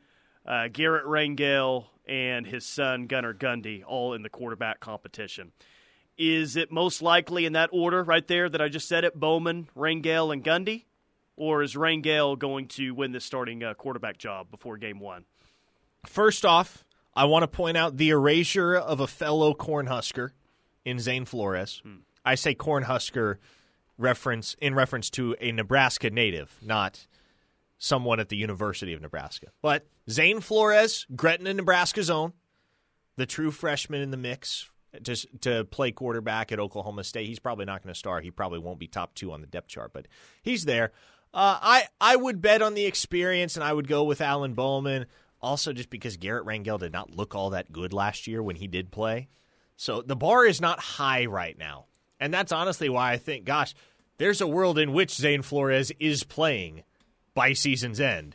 uh, 0.46 0.68
Garrett 0.70 1.06
Rangel, 1.06 1.86
and 2.08 2.46
his 2.46 2.64
son 2.64 3.06
Gunnar 3.06 3.34
Gundy, 3.34 3.82
all 3.86 4.14
in 4.14 4.22
the 4.22 4.28
quarterback 4.28 4.80
competition. 4.80 5.52
Is 6.16 6.56
it 6.56 6.72
most 6.72 7.00
likely 7.02 7.44
in 7.44 7.52
that 7.52 7.70
order 7.72 8.02
right 8.02 8.26
there 8.26 8.48
that 8.48 8.60
I 8.60 8.68
just 8.68 8.88
said 8.88 9.04
it? 9.04 9.14
Bowman, 9.14 9.68
Rangel, 9.76 10.32
and 10.32 10.42
Gundy, 10.42 10.84
or 11.36 11.62
is 11.62 11.74
Rangel 11.74 12.36
going 12.36 12.66
to 12.68 12.90
win 12.92 13.12
the 13.12 13.20
starting 13.20 13.62
uh, 13.62 13.74
quarterback 13.74 14.18
job 14.18 14.50
before 14.50 14.76
Game 14.78 14.98
One? 14.98 15.24
First 16.06 16.44
off, 16.44 16.84
I 17.14 17.24
want 17.26 17.44
to 17.44 17.48
point 17.48 17.76
out 17.76 17.96
the 17.96 18.10
erasure 18.10 18.74
of 18.74 19.00
a 19.00 19.06
fellow 19.06 19.54
Cornhusker 19.54 20.30
in 20.84 20.98
Zane 20.98 21.24
Flores. 21.24 21.82
Hmm. 21.84 21.98
I 22.24 22.34
say 22.34 22.54
Cornhusker 22.54 23.36
reference 23.96 24.56
in 24.60 24.74
reference 24.74 25.10
to 25.10 25.36
a 25.40 25.52
Nebraska 25.52 26.10
native, 26.10 26.56
not 26.62 27.06
someone 27.78 28.20
at 28.20 28.28
the 28.28 28.36
University 28.36 28.92
of 28.92 29.00
Nebraska. 29.00 29.46
But 29.62 29.86
Zane 30.10 30.40
Flores, 30.40 31.06
Gretna, 31.14 31.54
Nebraska's 31.54 32.10
own, 32.10 32.32
the 33.16 33.26
true 33.26 33.50
freshman 33.50 34.00
in 34.00 34.10
the 34.10 34.16
mix 34.16 34.70
to, 35.04 35.16
to 35.40 35.64
play 35.64 35.92
quarterback 35.92 36.52
at 36.52 36.58
Oklahoma 36.58 37.04
State. 37.04 37.26
He's 37.26 37.38
probably 37.38 37.64
not 37.64 37.82
going 37.82 37.92
to 37.92 37.98
start. 37.98 38.24
He 38.24 38.30
probably 38.30 38.58
won't 38.58 38.78
be 38.78 38.88
top 38.88 39.14
two 39.14 39.32
on 39.32 39.40
the 39.40 39.46
depth 39.46 39.68
chart, 39.68 39.92
but 39.92 40.06
he's 40.42 40.64
there. 40.64 40.92
Uh, 41.32 41.58
I 41.60 41.84
I 42.00 42.16
would 42.16 42.40
bet 42.40 42.62
on 42.62 42.74
the 42.74 42.86
experience, 42.86 43.54
and 43.54 43.62
I 43.62 43.72
would 43.72 43.86
go 43.86 44.04
with 44.04 44.20
Alan 44.20 44.54
Bowman. 44.54 45.06
Also, 45.40 45.72
just 45.72 45.90
because 45.90 46.16
Garrett 46.16 46.46
Rangel 46.46 46.80
did 46.80 46.92
not 46.92 47.14
look 47.14 47.34
all 47.34 47.50
that 47.50 47.70
good 47.70 47.92
last 47.92 48.26
year 48.26 48.42
when 48.42 48.56
he 48.56 48.66
did 48.66 48.90
play, 48.90 49.28
so 49.76 50.02
the 50.02 50.16
bar 50.16 50.46
is 50.46 50.60
not 50.60 50.80
high 50.80 51.26
right 51.26 51.56
now, 51.56 51.84
and 52.18 52.32
that's 52.32 52.50
honestly 52.50 52.88
why 52.88 53.12
I 53.12 53.18
think, 53.18 53.44
gosh, 53.44 53.74
there's 54.16 54.40
a 54.40 54.48
world 54.48 54.78
in 54.78 54.92
which 54.92 55.14
Zane 55.14 55.42
Flores 55.42 55.92
is 56.00 56.24
playing 56.24 56.82
by 57.38 57.52
season's 57.52 58.00
end 58.00 58.34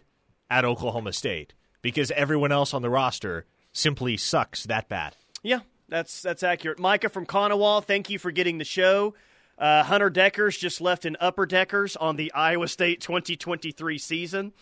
at 0.49 0.63
Oklahoma 0.63 1.11
State 1.11 1.53
because 1.81 2.09
everyone 2.11 2.53
else 2.53 2.73
on 2.73 2.81
the 2.81 2.89
roster 2.89 3.45
simply 3.73 4.15
sucks 4.15 4.63
that 4.63 4.87
bad. 4.87 5.17
Yeah, 5.41 5.59
that's 5.89 6.21
that's 6.21 6.41
accurate. 6.41 6.79
Micah 6.79 7.09
from 7.09 7.25
Conowall, 7.25 7.83
thank 7.83 8.09
you 8.09 8.17
for 8.17 8.31
getting 8.31 8.59
the 8.59 8.63
show. 8.63 9.13
Uh, 9.57 9.83
Hunter 9.83 10.09
Dekkers 10.09 10.57
just 10.57 10.79
left 10.79 11.03
in 11.03 11.17
Upper 11.19 11.45
Deckers 11.45 11.97
on 11.97 12.15
the 12.15 12.31
Iowa 12.31 12.69
State 12.69 13.01
2023 13.01 13.97
season. 13.97 14.53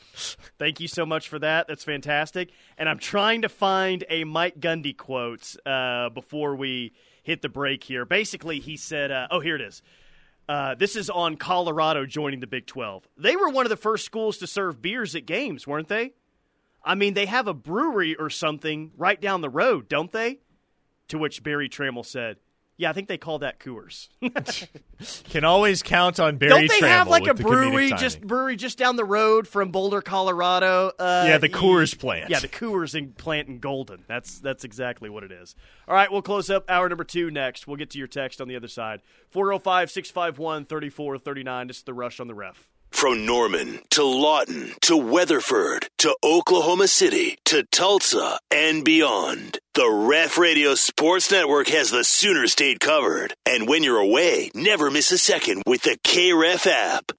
Thank 0.58 0.80
you 0.80 0.88
so 0.88 1.06
much 1.06 1.30
for 1.30 1.38
that. 1.38 1.68
That's 1.68 1.84
fantastic. 1.84 2.50
And 2.80 2.90
I'm 2.90 2.98
trying 2.98 3.44
to 3.44 3.50
find 3.50 4.04
a 4.10 4.24
Mike 4.24 4.60
Gundy 4.60 4.98
quote 4.98 5.56
uh, 5.68 6.10
before 6.10 6.56
we 6.56 6.94
hit 7.22 7.44
the 7.44 7.50
break 7.50 7.84
here. 7.84 8.06
Basically, 8.06 8.60
he 8.60 8.76
said, 8.76 9.12
uh, 9.12 9.28
"Oh, 9.30 9.40
here 9.40 9.56
it 9.56 9.62
is." 9.62 9.84
Uh, 10.50 10.76
this 10.76 10.96
is 10.96 11.10
on 11.10 11.38
Colorado 11.38 12.06
joining 12.06 12.40
the 12.40 12.48
Big 12.48 12.66
12. 12.66 13.08
They 13.18 13.36
were 13.36 13.50
one 13.50 13.66
of 13.66 13.70
the 13.70 13.78
first 13.78 14.06
schools 14.06 14.38
to 14.40 14.48
serve 14.48 14.82
beers 14.82 15.16
at 15.16 15.26
games, 15.26 15.66
weren't 15.66 15.88
they? 15.88 16.14
I 16.84 16.96
mean, 16.96 17.14
they 17.14 17.28
have 17.28 17.48
a 17.48 17.54
brewery 17.54 18.16
or 18.16 18.30
something 18.30 18.92
right 18.98 19.20
down 19.22 19.42
the 19.42 19.50
road, 19.50 19.88
don't 19.88 20.12
they? 20.12 20.40
To 21.10 21.18
which 21.18 21.44
Berry 21.44 21.70
Tramel 21.70 22.06
said, 22.06 22.38
"Yeah, 22.82 22.90
I 22.90 22.94
think 22.94 23.08
they 23.08 23.18
call 23.18 23.40
that 23.40 23.60
Coors." 23.60 24.10
Can 25.30 25.44
always 25.44 25.84
count 25.84 26.20
on 26.20 26.38
Berry 26.38 26.50
Don't 26.50 26.68
they 26.68 26.80
Tramel 26.80 26.88
have 26.88 27.08
like 27.08 27.28
a 27.28 27.34
brewery 27.34 27.92
just 27.92 28.22
brewery 28.22 28.56
just 28.56 28.78
down 28.78 28.96
the 28.96 29.06
road 29.06 29.48
from 29.48 29.72
Boulder, 29.72 30.02
Colorado? 30.02 30.92
Uh, 30.98 31.26
Yeah, 31.28 31.38
the 31.38 31.50
Coors 31.50 31.98
plant. 31.98 32.30
Yeah, 32.30 32.40
the 32.40 32.48
Coors 32.48 32.96
in, 32.96 33.14
plant 33.14 33.48
in 33.48 33.60
Golden. 33.60 34.04
That's 34.08 34.40
that's 34.40 34.64
exactly 34.64 35.10
what 35.10 35.24
it 35.24 35.32
is. 35.32 35.56
All 35.88 35.94
right, 35.94 36.12
we'll 36.12 36.22
close 36.22 36.50
up 36.50 36.70
hour 36.70 36.90
number 36.90 37.04
two 37.04 37.30
next. 37.30 37.68
We'll 37.68 37.78
get 37.78 37.92
to 37.92 37.98
your 38.00 38.08
text 38.08 38.42
on 38.42 38.48
the 38.48 38.56
other 38.56 38.68
side. 38.68 39.02
405 39.30 39.92
651 39.92 40.66
3439. 40.66 41.68
This 41.68 41.78
is 41.78 41.84
the 41.84 41.94
rush 41.94 42.20
on 42.20 42.28
the 42.28 42.36
ref. 42.36 42.68
From 42.92 43.26
Norman 43.26 43.80
to 43.92 44.04
Lawton 44.04 44.74
to 44.82 44.96
Weatherford 44.96 45.88
to 46.00 46.16
Oklahoma 46.24 46.88
City 46.88 47.38
to 47.46 47.64
Tulsa 47.72 48.38
and 48.52 48.86
beyond, 48.86 49.58
the 49.74 49.90
Ref 49.90 50.38
Radio 50.38 50.76
Sports 50.76 51.32
Network 51.32 51.68
has 51.70 51.90
the 51.90 52.04
Sooner 52.04 52.46
State 52.48 52.80
covered. 52.80 53.34
And 53.46 53.68
when 53.68 53.84
you're 53.84 53.98
away, 53.98 54.52
never 54.54 54.92
miss 54.92 55.12
a 55.12 55.18
second 55.18 55.64
with 55.66 55.82
the 55.82 55.98
KREF 56.04 56.68
app. 56.68 57.12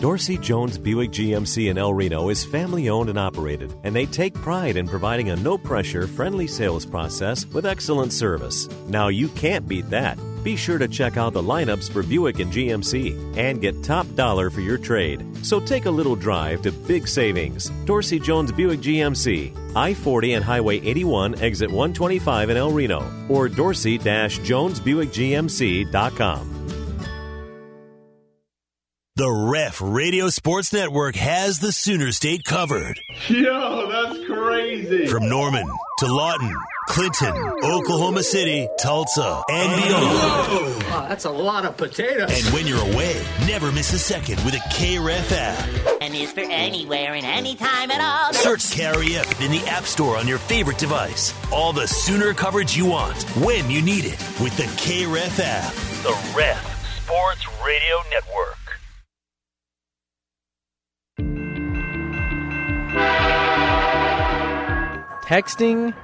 Dorsey 0.00 0.36
Jones 0.36 0.76
Buick 0.76 1.12
GMC 1.12 1.70
in 1.70 1.78
El 1.78 1.94
Reno 1.94 2.28
is 2.28 2.44
family 2.44 2.90
owned 2.90 3.08
and 3.08 3.18
operated, 3.18 3.72
and 3.84 3.94
they 3.94 4.04
take 4.04 4.34
pride 4.34 4.76
in 4.76 4.88
providing 4.88 5.30
a 5.30 5.36
no 5.36 5.56
pressure, 5.56 6.06
friendly 6.06 6.46
sales 6.46 6.84
process 6.84 7.46
with 7.46 7.64
excellent 7.64 8.12
service. 8.12 8.68
Now, 8.88 9.08
you 9.08 9.28
can't 9.28 9.66
beat 9.66 9.88
that. 9.90 10.18
Be 10.44 10.54
sure 10.56 10.78
to 10.78 10.86
check 10.86 11.16
out 11.16 11.32
the 11.32 11.42
lineups 11.42 11.90
for 11.90 12.02
Buick 12.02 12.38
and 12.38 12.52
GMC 12.52 13.38
and 13.38 13.60
get 13.60 13.82
top 13.82 14.06
dollar 14.14 14.50
for 14.50 14.60
your 14.60 14.78
trade. 14.78 15.24
So 15.44 15.58
take 15.58 15.86
a 15.86 15.90
little 15.90 16.14
drive 16.14 16.62
to 16.62 16.70
big 16.70 17.08
savings. 17.08 17.70
Dorsey 17.86 18.20
Jones 18.20 18.52
Buick 18.52 18.78
GMC, 18.80 19.74
I 19.74 19.94
40 19.94 20.34
and 20.34 20.44
Highway 20.44 20.80
81, 20.80 21.40
exit 21.40 21.70
125 21.70 22.50
in 22.50 22.56
El 22.58 22.70
Reno, 22.70 23.10
or 23.28 23.48
dorsey 23.48 23.98
jonesbuickgmc.com. 23.98 26.54
The 29.16 29.30
Ref 29.30 29.80
Radio 29.80 30.28
Sports 30.28 30.72
Network 30.72 31.14
has 31.14 31.60
the 31.60 31.70
Sooner 31.70 32.10
State 32.10 32.42
covered. 32.44 32.98
Yo, 33.28 33.88
that's 33.88 34.26
crazy. 34.26 35.06
From 35.06 35.28
Norman 35.28 35.64
to 36.00 36.12
Lawton, 36.12 36.52
Clinton, 36.88 37.34
Oklahoma 37.64 38.22
City, 38.22 38.68
Tulsa, 38.78 39.42
and 39.48 39.82
beyond. 39.82 40.82
Wow, 40.84 41.06
that's 41.08 41.24
a 41.24 41.30
lot 41.30 41.64
of 41.64 41.76
potatoes. 41.76 42.30
And 42.30 42.54
when 42.54 42.66
you're 42.66 42.80
away, 42.92 43.20
never 43.46 43.72
miss 43.72 43.92
a 43.92 43.98
second 43.98 44.44
with 44.44 44.54
a 44.54 44.58
KREF 44.74 45.32
app. 45.32 46.00
And 46.00 46.14
is 46.14 46.32
for 46.32 46.40
anywhere 46.40 47.14
and 47.14 47.24
anytime 47.24 47.90
at 47.90 48.00
all. 48.00 48.32
Search 48.32 48.60
KREF 48.60 49.44
in 49.44 49.50
the 49.50 49.66
App 49.66 49.84
Store 49.84 50.16
on 50.16 50.28
your 50.28 50.38
favorite 50.38 50.78
device. 50.78 51.34
All 51.52 51.72
the 51.72 51.86
Sooner 51.86 52.34
coverage 52.34 52.76
you 52.76 52.86
want, 52.86 53.22
when 53.36 53.70
you 53.70 53.80
need 53.82 54.04
it, 54.04 54.18
with 54.40 54.56
the 54.56 54.64
KREF 54.64 55.40
app. 55.42 55.72
The 56.02 56.16
Ref 56.36 57.02
Sports 57.02 57.46
Radio 57.64 57.96
Network. 58.10 58.58
Texting, 65.24 65.94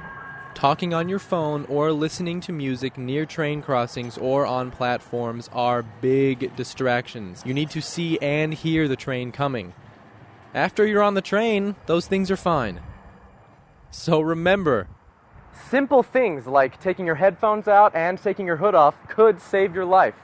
talking 0.60 0.92
on 0.92 1.08
your 1.08 1.18
phone, 1.18 1.64
or 1.70 1.90
listening 1.90 2.38
to 2.38 2.52
music 2.52 2.98
near 2.98 3.24
train 3.24 3.62
crossings 3.62 4.18
or 4.18 4.44
on 4.44 4.70
platforms 4.70 5.48
are 5.54 5.82
big 6.02 6.54
distractions. 6.54 7.42
You 7.46 7.54
need 7.54 7.70
to 7.70 7.80
see 7.80 8.18
and 8.20 8.52
hear 8.52 8.86
the 8.86 8.94
train 8.94 9.32
coming. 9.32 9.72
After 10.52 10.84
you're 10.86 11.02
on 11.02 11.14
the 11.14 11.22
train, 11.22 11.76
those 11.86 12.06
things 12.06 12.30
are 12.30 12.36
fine. 12.36 12.82
So 13.90 14.20
remember, 14.20 14.86
simple 15.70 16.02
things 16.02 16.46
like 16.46 16.78
taking 16.78 17.06
your 17.06 17.14
headphones 17.14 17.66
out 17.66 17.96
and 17.96 18.20
taking 18.20 18.46
your 18.46 18.56
hood 18.56 18.74
off 18.74 18.94
could 19.08 19.40
save 19.40 19.74
your 19.74 19.86
life. 19.86 20.14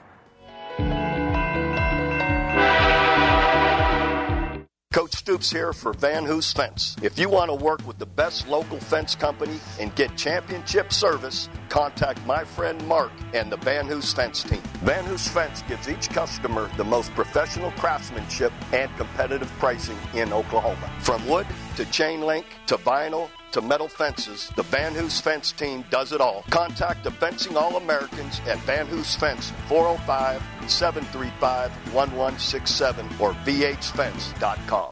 Stoops 5.05 5.51
here 5.51 5.73
for 5.73 5.93
Van 5.93 6.25
Hoos 6.25 6.51
Fence. 6.51 6.95
If 7.03 7.19
you 7.19 7.29
want 7.29 7.51
to 7.51 7.55
work 7.55 7.85
with 7.85 7.99
the 7.99 8.05
best 8.07 8.47
local 8.47 8.79
fence 8.79 9.13
company 9.13 9.59
and 9.79 9.93
get 9.93 10.17
championship 10.17 10.91
service, 10.91 11.49
contact 11.69 12.25
my 12.25 12.43
friend 12.43 12.83
Mark 12.87 13.11
and 13.33 13.51
the 13.51 13.57
Van 13.57 13.85
Hoos 13.85 14.11
Fence 14.11 14.41
team. 14.41 14.61
Van 14.81 15.05
Hoos 15.05 15.27
Fence 15.27 15.61
gives 15.67 15.87
each 15.87 16.09
customer 16.09 16.67
the 16.77 16.83
most 16.83 17.13
professional 17.13 17.69
craftsmanship 17.71 18.51
and 18.73 18.89
competitive 18.97 19.49
pricing 19.59 19.97
in 20.15 20.33
Oklahoma. 20.33 20.91
From 21.01 21.25
wood 21.27 21.45
to 21.75 21.85
chain 21.85 22.21
link 22.21 22.47
to 22.65 22.77
vinyl 22.77 23.29
to 23.51 23.61
metal 23.61 23.87
fences, 23.87 24.51
the 24.55 24.63
Van 24.63 24.93
Hoos 24.93 25.19
Fence 25.19 25.51
team 25.51 25.83
does 25.89 26.11
it 26.11 26.21
all. 26.21 26.43
Contact 26.49 27.03
the 27.03 27.11
Fencing 27.11 27.57
All 27.57 27.77
Americans 27.77 28.39
at 28.47 28.57
Van 28.59 28.87
Hoos 28.87 29.15
Fence 29.15 29.51
405 29.67 30.41
735 30.69 31.71
1167 31.93 33.05
or 33.19 33.33
vhfence.com. 33.33 34.91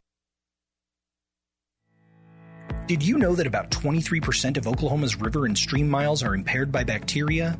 Did 2.87 3.01
you 3.01 3.17
know 3.17 3.33
that 3.33 3.47
about 3.47 3.71
23% 3.71 4.57
of 4.57 4.67
Oklahoma's 4.67 5.15
river 5.19 5.47
and 5.47 5.57
stream 5.57 5.89
miles 5.89 6.21
are 6.21 6.35
impaired 6.35 6.71
by 6.71 6.83
bacteria? 6.83 7.57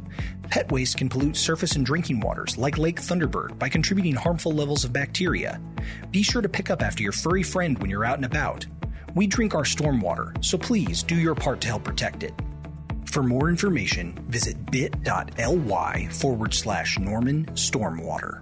Pet 0.52 0.72
waste 0.72 0.98
can 0.98 1.10
pollute 1.10 1.36
surface 1.36 1.76
and 1.76 1.84
drinking 1.84 2.20
waters 2.20 2.60
like 2.60 2.78
Lake 2.78 3.02
Thunderbird 3.02 3.58
by 3.58 3.68
contributing 3.68 4.14
harmful 4.14 4.52
levels 4.52 4.86
of 4.86 4.94
bacteria. 4.94 5.60
Be 6.12 6.22
sure 6.22 6.44
to 6.44 6.50
pick 6.50 6.70
up 6.70 6.84
after 6.84 7.02
your 7.02 7.12
furry 7.12 7.42
friend 7.42 7.76
when 7.80 7.90
you're 7.90 8.06
out 8.06 8.18
and 8.18 8.26
about. 8.26 8.68
We 9.16 9.28
drink 9.28 9.56
our 9.56 9.64
stormwater, 9.64 10.44
so 10.44 10.58
please 10.58 11.02
do 11.02 11.16
your 11.16 11.36
part 11.36 11.62
to 11.62 11.70
help 11.70 11.86
protect 11.86 12.22
it. 12.22 12.34
For 13.06 13.24
more 13.24 13.50
information, 13.50 14.14
visit 14.28 14.70
bit.ly 14.70 16.08
forward 16.12 16.54
slash 16.54 17.00
Norman 17.00 17.46
Stormwater. 17.54 18.42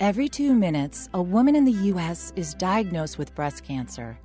Every 0.00 0.30
two 0.30 0.54
minutes, 0.54 1.10
a 1.12 1.20
woman 1.20 1.54
in 1.54 1.66
the 1.66 1.84
U.S. 1.92 2.32
is 2.34 2.54
diagnosed 2.54 3.18
with 3.18 3.34
breast 3.34 3.64
cancer. 3.64 4.18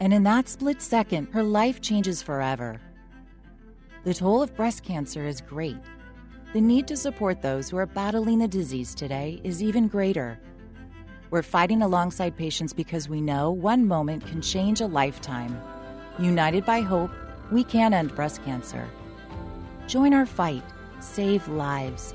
And 0.00 0.14
in 0.14 0.22
that 0.22 0.48
split 0.48 0.80
second, 0.80 1.28
her 1.34 1.42
life 1.42 1.82
changes 1.82 2.22
forever. 2.22 2.80
The 4.04 4.14
toll 4.14 4.40
of 4.40 4.56
breast 4.56 4.82
cancer 4.82 5.26
is 5.26 5.42
great. 5.42 5.76
The 6.54 6.62
need 6.62 6.88
to 6.88 6.96
support 6.96 7.42
those 7.42 7.68
who 7.68 7.76
are 7.76 7.84
battling 7.84 8.38
the 8.38 8.48
disease 8.48 8.94
today 8.94 9.42
is 9.44 9.62
even 9.62 9.88
greater. 9.88 10.40
We're 11.28 11.42
fighting 11.42 11.82
alongside 11.82 12.34
patients 12.34 12.72
because 12.72 13.10
we 13.10 13.20
know 13.20 13.50
one 13.50 13.86
moment 13.86 14.26
can 14.26 14.40
change 14.40 14.80
a 14.80 14.86
lifetime. 14.86 15.60
United 16.18 16.64
by 16.64 16.80
hope, 16.80 17.10
we 17.52 17.62
can 17.62 17.92
end 17.92 18.14
breast 18.14 18.42
cancer. 18.42 18.88
Join 19.86 20.14
our 20.14 20.24
fight. 20.24 20.64
Save 21.00 21.46
lives. 21.46 22.14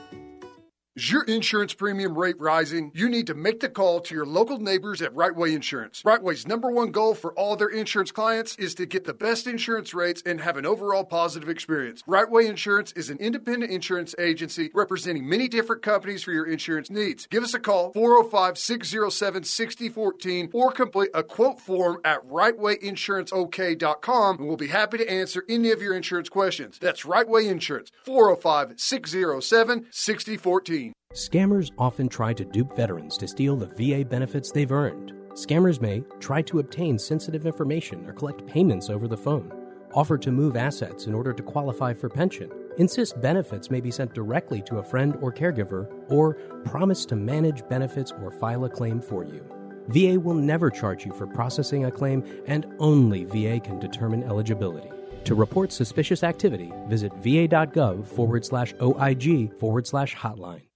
Is 1.01 1.11
your 1.11 1.23
insurance 1.23 1.73
premium 1.73 2.15
rate 2.15 2.39
rising? 2.39 2.91
You 2.93 3.09
need 3.09 3.25
to 3.25 3.33
make 3.33 3.59
the 3.59 3.69
call 3.69 4.01
to 4.01 4.13
your 4.13 4.27
local 4.27 4.59
neighbors 4.59 5.01
at 5.01 5.11
Rightway 5.15 5.55
Insurance. 5.55 6.03
Rightway's 6.03 6.47
number 6.47 6.69
one 6.69 6.91
goal 6.91 7.15
for 7.15 7.33
all 7.33 7.55
their 7.55 7.69
insurance 7.69 8.11
clients 8.11 8.55
is 8.57 8.75
to 8.75 8.85
get 8.85 9.05
the 9.05 9.13
best 9.15 9.47
insurance 9.47 9.95
rates 9.95 10.21
and 10.27 10.39
have 10.39 10.57
an 10.57 10.65
overall 10.67 11.03
positive 11.03 11.49
experience. 11.49 12.03
Rightway 12.03 12.47
Insurance 12.47 12.91
is 12.91 13.09
an 13.09 13.17
independent 13.17 13.71
insurance 13.71 14.13
agency 14.19 14.69
representing 14.75 15.27
many 15.27 15.47
different 15.47 15.81
companies 15.81 16.21
for 16.21 16.33
your 16.33 16.45
insurance 16.45 16.91
needs. 16.91 17.25
Give 17.25 17.43
us 17.43 17.55
a 17.55 17.59
call 17.59 17.91
405 17.93 18.59
607 18.59 19.43
6014 19.43 20.51
or 20.53 20.71
complete 20.71 21.09
a 21.15 21.23
quote 21.23 21.59
form 21.59 21.97
at 22.05 22.23
rightwayinsuranceok.com 22.29 24.37
and 24.37 24.47
we'll 24.47 24.55
be 24.55 24.67
happy 24.67 24.99
to 24.99 25.09
answer 25.09 25.43
any 25.49 25.71
of 25.71 25.81
your 25.81 25.95
insurance 25.95 26.29
questions. 26.29 26.77
That's 26.79 27.05
Right 27.05 27.27
Way 27.27 27.47
Insurance 27.47 27.91
405 28.05 28.79
607 28.79 29.87
6014. 29.89 30.90
Scammers 31.13 31.71
often 31.77 32.07
try 32.07 32.31
to 32.33 32.45
dupe 32.45 32.73
veterans 32.73 33.17
to 33.17 33.27
steal 33.27 33.57
the 33.57 33.65
VA 33.65 34.05
benefits 34.05 34.49
they've 34.49 34.71
earned. 34.71 35.11
Scammers 35.33 35.81
may 35.81 36.01
try 36.21 36.41
to 36.43 36.59
obtain 36.59 36.97
sensitive 36.97 37.45
information 37.45 38.07
or 38.07 38.13
collect 38.13 38.47
payments 38.47 38.89
over 38.89 39.09
the 39.09 39.17
phone, 39.17 39.51
offer 39.93 40.17
to 40.17 40.31
move 40.31 40.55
assets 40.55 41.07
in 41.07 41.13
order 41.13 41.33
to 41.33 41.43
qualify 41.43 41.93
for 41.93 42.07
pension, 42.07 42.49
insist 42.77 43.19
benefits 43.19 43.69
may 43.69 43.81
be 43.81 43.91
sent 43.91 44.13
directly 44.13 44.61
to 44.61 44.77
a 44.77 44.83
friend 44.83 45.17
or 45.19 45.33
caregiver, 45.33 45.85
or 46.09 46.35
promise 46.63 47.05
to 47.05 47.17
manage 47.17 47.67
benefits 47.67 48.13
or 48.23 48.31
file 48.31 48.63
a 48.63 48.69
claim 48.69 49.01
for 49.01 49.25
you. 49.25 49.45
VA 49.89 50.17
will 50.17 50.33
never 50.35 50.69
charge 50.69 51.05
you 51.05 51.11
for 51.11 51.27
processing 51.27 51.85
a 51.85 51.91
claim, 51.91 52.23
and 52.47 52.65
only 52.79 53.25
VA 53.25 53.59
can 53.59 53.79
determine 53.79 54.23
eligibility. 54.23 54.89
To 55.25 55.35
report 55.35 55.73
suspicious 55.73 56.23
activity, 56.23 56.71
visit 56.87 57.13
va.gov 57.15 58.07
forward 58.07 58.45
slash 58.45 58.73
OIG 58.81 59.53
forward 59.59 59.85
slash 59.85 60.15
hotline. 60.15 60.70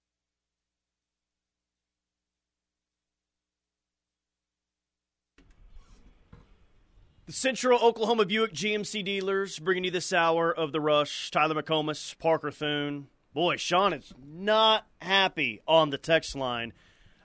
The 7.26 7.32
Central 7.32 7.80
Oklahoma 7.80 8.24
Buick 8.24 8.52
GMC 8.52 9.04
dealers 9.04 9.58
bringing 9.58 9.82
you 9.82 9.90
this 9.90 10.12
hour 10.12 10.54
of 10.54 10.70
the 10.70 10.80
rush. 10.80 11.28
Tyler 11.32 11.60
McComas, 11.60 12.16
Parker 12.16 12.52
Thune. 12.52 13.08
Boy, 13.34 13.56
Sean 13.56 13.92
is 13.92 14.14
not 14.24 14.86
happy 15.02 15.60
on 15.66 15.90
the 15.90 15.98
text 15.98 16.36
line 16.36 16.72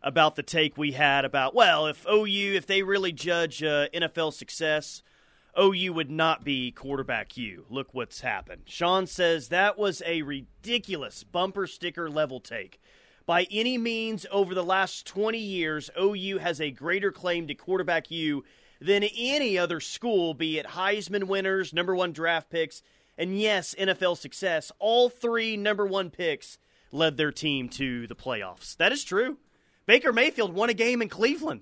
about 0.01 0.35
the 0.35 0.41
take 0.41 0.75
we 0.75 0.93
had 0.93 1.23
about, 1.23 1.53
well, 1.53 1.85
if 1.85 2.03
OU, 2.11 2.55
if 2.55 2.65
they 2.65 2.81
really 2.81 3.11
judge 3.11 3.61
uh, 3.61 3.89
NFL 3.93 4.33
success, 4.33 5.03
OU 5.59 5.93
would 5.93 6.09
not 6.09 6.43
be 6.43 6.71
quarterback 6.71 7.37
U. 7.37 7.65
Look 7.69 7.93
what's 7.93 8.21
happened. 8.21 8.63
Sean 8.65 9.05
says 9.05 9.49
that 9.49 9.77
was 9.77 10.01
a 10.07 10.23
ridiculous 10.23 11.23
bumper 11.23 11.67
sticker 11.67 12.09
level 12.09 12.39
take. 12.39 12.81
By 13.27 13.45
any 13.51 13.77
means, 13.77 14.25
over 14.31 14.55
the 14.55 14.63
last 14.63 15.05
20 15.05 15.37
years, 15.37 15.91
OU 15.95 16.39
has 16.39 16.59
a 16.59 16.71
greater 16.71 17.11
claim 17.11 17.45
to 17.45 17.53
quarterback 17.53 18.09
U 18.09 18.43
than 18.81 19.03
any 19.03 19.57
other 19.57 19.79
school, 19.79 20.33
be 20.33 20.57
it 20.57 20.65
Heisman 20.65 21.25
winners, 21.25 21.71
number 21.71 21.95
one 21.95 22.11
draft 22.11 22.49
picks, 22.49 22.81
and 23.17 23.39
yes, 23.39 23.75
NFL 23.77 24.17
success. 24.17 24.71
All 24.79 25.07
three 25.07 25.55
number 25.55 25.85
one 25.85 26.09
picks 26.09 26.57
led 26.91 27.15
their 27.15 27.31
team 27.31 27.69
to 27.69 28.07
the 28.07 28.15
playoffs. 28.15 28.75
That 28.77 28.91
is 28.91 29.03
true. 29.03 29.37
Baker 29.85 30.11
Mayfield 30.11 30.53
won 30.53 30.69
a 30.69 30.73
game 30.73 31.01
in 31.01 31.09
Cleveland. 31.09 31.61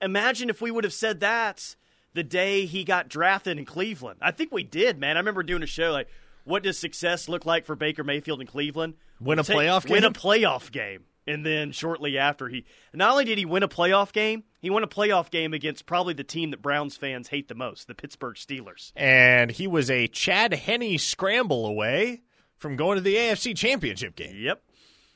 Imagine 0.00 0.48
if 0.48 0.62
we 0.62 0.70
would 0.70 0.84
have 0.84 0.94
said 0.94 1.20
that 1.20 1.76
the 2.14 2.22
day 2.22 2.64
he 2.64 2.84
got 2.84 3.08
drafted 3.08 3.58
in 3.58 3.64
Cleveland. 3.64 4.18
I 4.22 4.30
think 4.30 4.50
we 4.50 4.64
did, 4.64 4.98
man. 4.98 5.16
I 5.16 5.20
remember 5.20 5.42
doing 5.42 5.62
a 5.62 5.66
show 5.66 5.92
like, 5.92 6.08
what 6.44 6.62
does 6.62 6.78
success 6.78 7.28
look 7.28 7.44
like 7.44 7.66
for 7.66 7.76
Baker 7.76 8.02
Mayfield 8.02 8.40
in 8.40 8.46
Cleveland? 8.46 8.94
Win 9.20 9.38
a 9.38 9.44
playoff 9.44 9.84
game? 9.84 9.96
Win 9.96 10.04
a 10.04 10.10
playoff 10.10 10.72
game. 10.72 11.04
And 11.30 11.46
then 11.46 11.70
shortly 11.72 12.18
after, 12.18 12.48
he 12.48 12.64
not 12.92 13.12
only 13.12 13.24
did 13.24 13.38
he 13.38 13.44
win 13.44 13.62
a 13.62 13.68
playoff 13.68 14.12
game, 14.12 14.44
he 14.60 14.68
won 14.68 14.82
a 14.82 14.88
playoff 14.88 15.30
game 15.30 15.54
against 15.54 15.86
probably 15.86 16.14
the 16.14 16.24
team 16.24 16.50
that 16.50 16.60
Browns 16.60 16.96
fans 16.96 17.28
hate 17.28 17.48
the 17.48 17.54
most, 17.54 17.86
the 17.86 17.94
Pittsburgh 17.94 18.34
Steelers. 18.34 18.92
And 18.96 19.50
he 19.50 19.66
was 19.66 19.90
a 19.90 20.08
Chad 20.08 20.52
Henne 20.52 20.98
scramble 20.98 21.66
away 21.66 22.22
from 22.56 22.76
going 22.76 22.96
to 22.96 23.02
the 23.02 23.14
AFC 23.14 23.56
Championship 23.56 24.16
game. 24.16 24.34
Yep. 24.36 24.62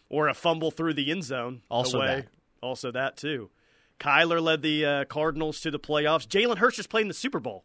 Or 0.09 0.29
a 0.29 0.35
fumble 0.35 0.71
through 0.71 0.95
the 0.95 1.11
end 1.11 1.25
zone. 1.25 1.63
Also 1.69 1.99
away. 1.99 2.07
that. 2.07 2.27
Also 2.63 2.93
that, 2.93 3.17
too. 3.17 3.51
Kyler 3.99 4.41
led 4.41 4.63
the 4.63 4.85
uh, 4.85 5.05
Cardinals 5.07 5.61
to 5.61 5.71
the 5.71 5.79
playoffs. 5.79 6.27
Jalen 6.27 6.59
Hurts 6.59 6.77
just 6.77 6.91
played 6.91 7.03
in 7.03 7.09
the 7.09 7.15
Super 7.15 7.41
Bowl. 7.41 7.65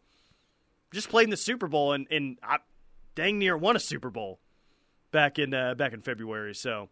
Just 0.91 1.09
played 1.09 1.25
in 1.25 1.29
the 1.29 1.37
Super 1.37 1.67
Bowl 1.67 1.93
and, 1.93 2.07
and 2.09 2.37
I 2.41 2.57
dang 3.13 3.37
near 3.37 3.55
won 3.55 3.75
a 3.75 3.79
Super 3.79 4.09
Bowl. 4.09 4.39
back 5.11 5.39
in 5.39 5.53
uh, 5.53 5.75
back 5.75 5.93
in 5.93 6.01
February. 6.01 6.55
So, 6.55 6.89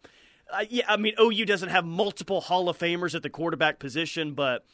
uh, 0.50 0.64
yeah, 0.68 0.84
I 0.88 0.96
mean, 0.96 1.14
OU 1.20 1.44
doesn't 1.44 1.68
have 1.68 1.84
multiple 1.84 2.40
Hall 2.40 2.68
of 2.68 2.78
Famers 2.78 3.14
at 3.14 3.22
the 3.22 3.30
quarterback 3.30 3.78
position, 3.78 4.32
but 4.32 4.64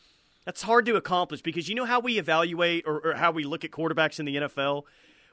that's 0.44 0.62
hard 0.62 0.86
to 0.86 0.96
accomplish 0.96 1.42
because 1.42 1.68
you 1.68 1.74
know 1.74 1.84
how 1.84 2.00
we 2.00 2.18
evaluate 2.18 2.84
or, 2.86 3.00
or 3.04 3.14
how 3.14 3.30
we 3.30 3.44
look 3.44 3.64
at 3.64 3.70
quarterbacks 3.70 4.18
in 4.18 4.26
the 4.26 4.36
NFL. 4.36 4.82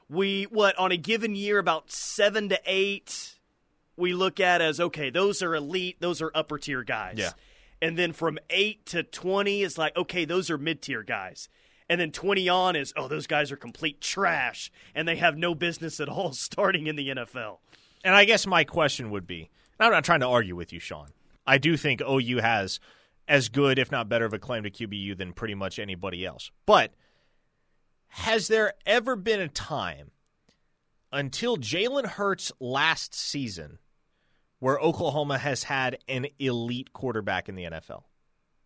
We 0.08 0.44
what 0.44 0.76
on 0.78 0.92
a 0.92 0.96
given 0.96 1.34
year 1.34 1.58
about 1.58 1.90
seven 1.90 2.48
to 2.48 2.60
eight 2.66 3.36
we 3.96 4.14
look 4.14 4.40
at 4.40 4.60
as 4.60 4.80
okay, 4.80 5.10
those 5.10 5.42
are 5.42 5.54
elite, 5.54 5.96
those 6.00 6.20
are 6.20 6.30
upper 6.34 6.58
tier 6.58 6.82
guys. 6.82 7.18
Yeah. 7.18 7.32
And 7.80 7.98
then 7.98 8.12
from 8.12 8.38
eight 8.50 8.86
to 8.86 9.02
twenty 9.02 9.62
is 9.62 9.78
like 9.78 9.96
okay, 9.96 10.24
those 10.24 10.50
are 10.50 10.58
mid 10.58 10.82
tier 10.82 11.02
guys. 11.02 11.48
And 11.88 12.00
then 12.00 12.10
20 12.10 12.48
on 12.48 12.74
is, 12.74 12.94
oh, 12.96 13.06
those 13.06 13.26
guys 13.26 13.52
are 13.52 13.56
complete 13.56 14.00
trash 14.00 14.72
and 14.94 15.06
they 15.06 15.16
have 15.16 15.36
no 15.36 15.54
business 15.54 16.00
at 16.00 16.08
all 16.08 16.32
starting 16.32 16.86
in 16.86 16.96
the 16.96 17.10
NFL. 17.10 17.58
And 18.02 18.14
I 18.14 18.24
guess 18.24 18.46
my 18.46 18.64
question 18.64 19.10
would 19.10 19.26
be 19.26 19.50
I'm 19.80 19.90
not 19.90 20.04
trying 20.04 20.20
to 20.20 20.28
argue 20.28 20.56
with 20.56 20.72
you, 20.72 20.80
Sean. 20.80 21.08
I 21.46 21.58
do 21.58 21.76
think 21.76 22.00
OU 22.00 22.38
has 22.38 22.80
as 23.28 23.48
good, 23.48 23.78
if 23.78 23.90
not 23.90 24.08
better, 24.08 24.24
of 24.24 24.32
a 24.32 24.38
claim 24.38 24.62
to 24.64 24.70
QBU 24.70 25.16
than 25.16 25.32
pretty 25.32 25.54
much 25.54 25.78
anybody 25.78 26.24
else. 26.24 26.50
But 26.66 26.92
has 28.08 28.48
there 28.48 28.74
ever 28.86 29.16
been 29.16 29.40
a 29.40 29.48
time 29.48 30.10
until 31.10 31.56
Jalen 31.56 32.06
Hurts 32.06 32.52
last 32.60 33.14
season 33.14 33.78
where 34.58 34.78
Oklahoma 34.78 35.38
has 35.38 35.64
had 35.64 35.98
an 36.08 36.26
elite 36.38 36.92
quarterback 36.92 37.48
in 37.48 37.54
the 37.54 37.64
NFL? 37.64 38.02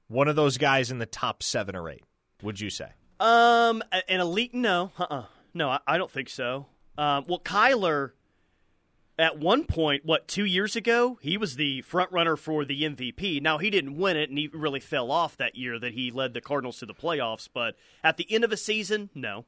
One 0.08 0.28
of 0.28 0.36
those 0.36 0.58
guys 0.58 0.90
in 0.90 0.98
the 0.98 1.06
top 1.06 1.42
seven 1.42 1.74
or 1.74 1.88
eight, 1.88 2.04
would 2.42 2.60
you 2.60 2.70
say? 2.70 2.88
Um, 3.18 3.82
an 4.08 4.20
elite? 4.20 4.54
No, 4.54 4.92
uh-uh. 4.98 5.24
no, 5.54 5.70
I, 5.70 5.80
I 5.86 5.98
don't 5.98 6.10
think 6.10 6.28
so. 6.28 6.66
Um, 6.98 7.24
well, 7.28 7.40
Kyler, 7.40 8.12
at 9.18 9.38
one 9.38 9.64
point, 9.64 10.04
what 10.04 10.28
two 10.28 10.44
years 10.44 10.76
ago, 10.76 11.18
he 11.22 11.36
was 11.36 11.56
the 11.56 11.82
front 11.82 12.12
runner 12.12 12.36
for 12.36 12.64
the 12.64 12.82
MVP. 12.82 13.40
Now 13.40 13.58
he 13.58 13.70
didn't 13.70 13.96
win 13.96 14.16
it, 14.16 14.28
and 14.28 14.38
he 14.38 14.48
really 14.48 14.80
fell 14.80 15.10
off 15.10 15.36
that 15.38 15.56
year 15.56 15.78
that 15.78 15.94
he 15.94 16.10
led 16.10 16.34
the 16.34 16.40
Cardinals 16.40 16.78
to 16.78 16.86
the 16.86 16.94
playoffs. 16.94 17.48
But 17.52 17.76
at 18.04 18.18
the 18.18 18.30
end 18.30 18.44
of 18.44 18.52
a 18.52 18.56
season, 18.56 19.10
no. 19.14 19.44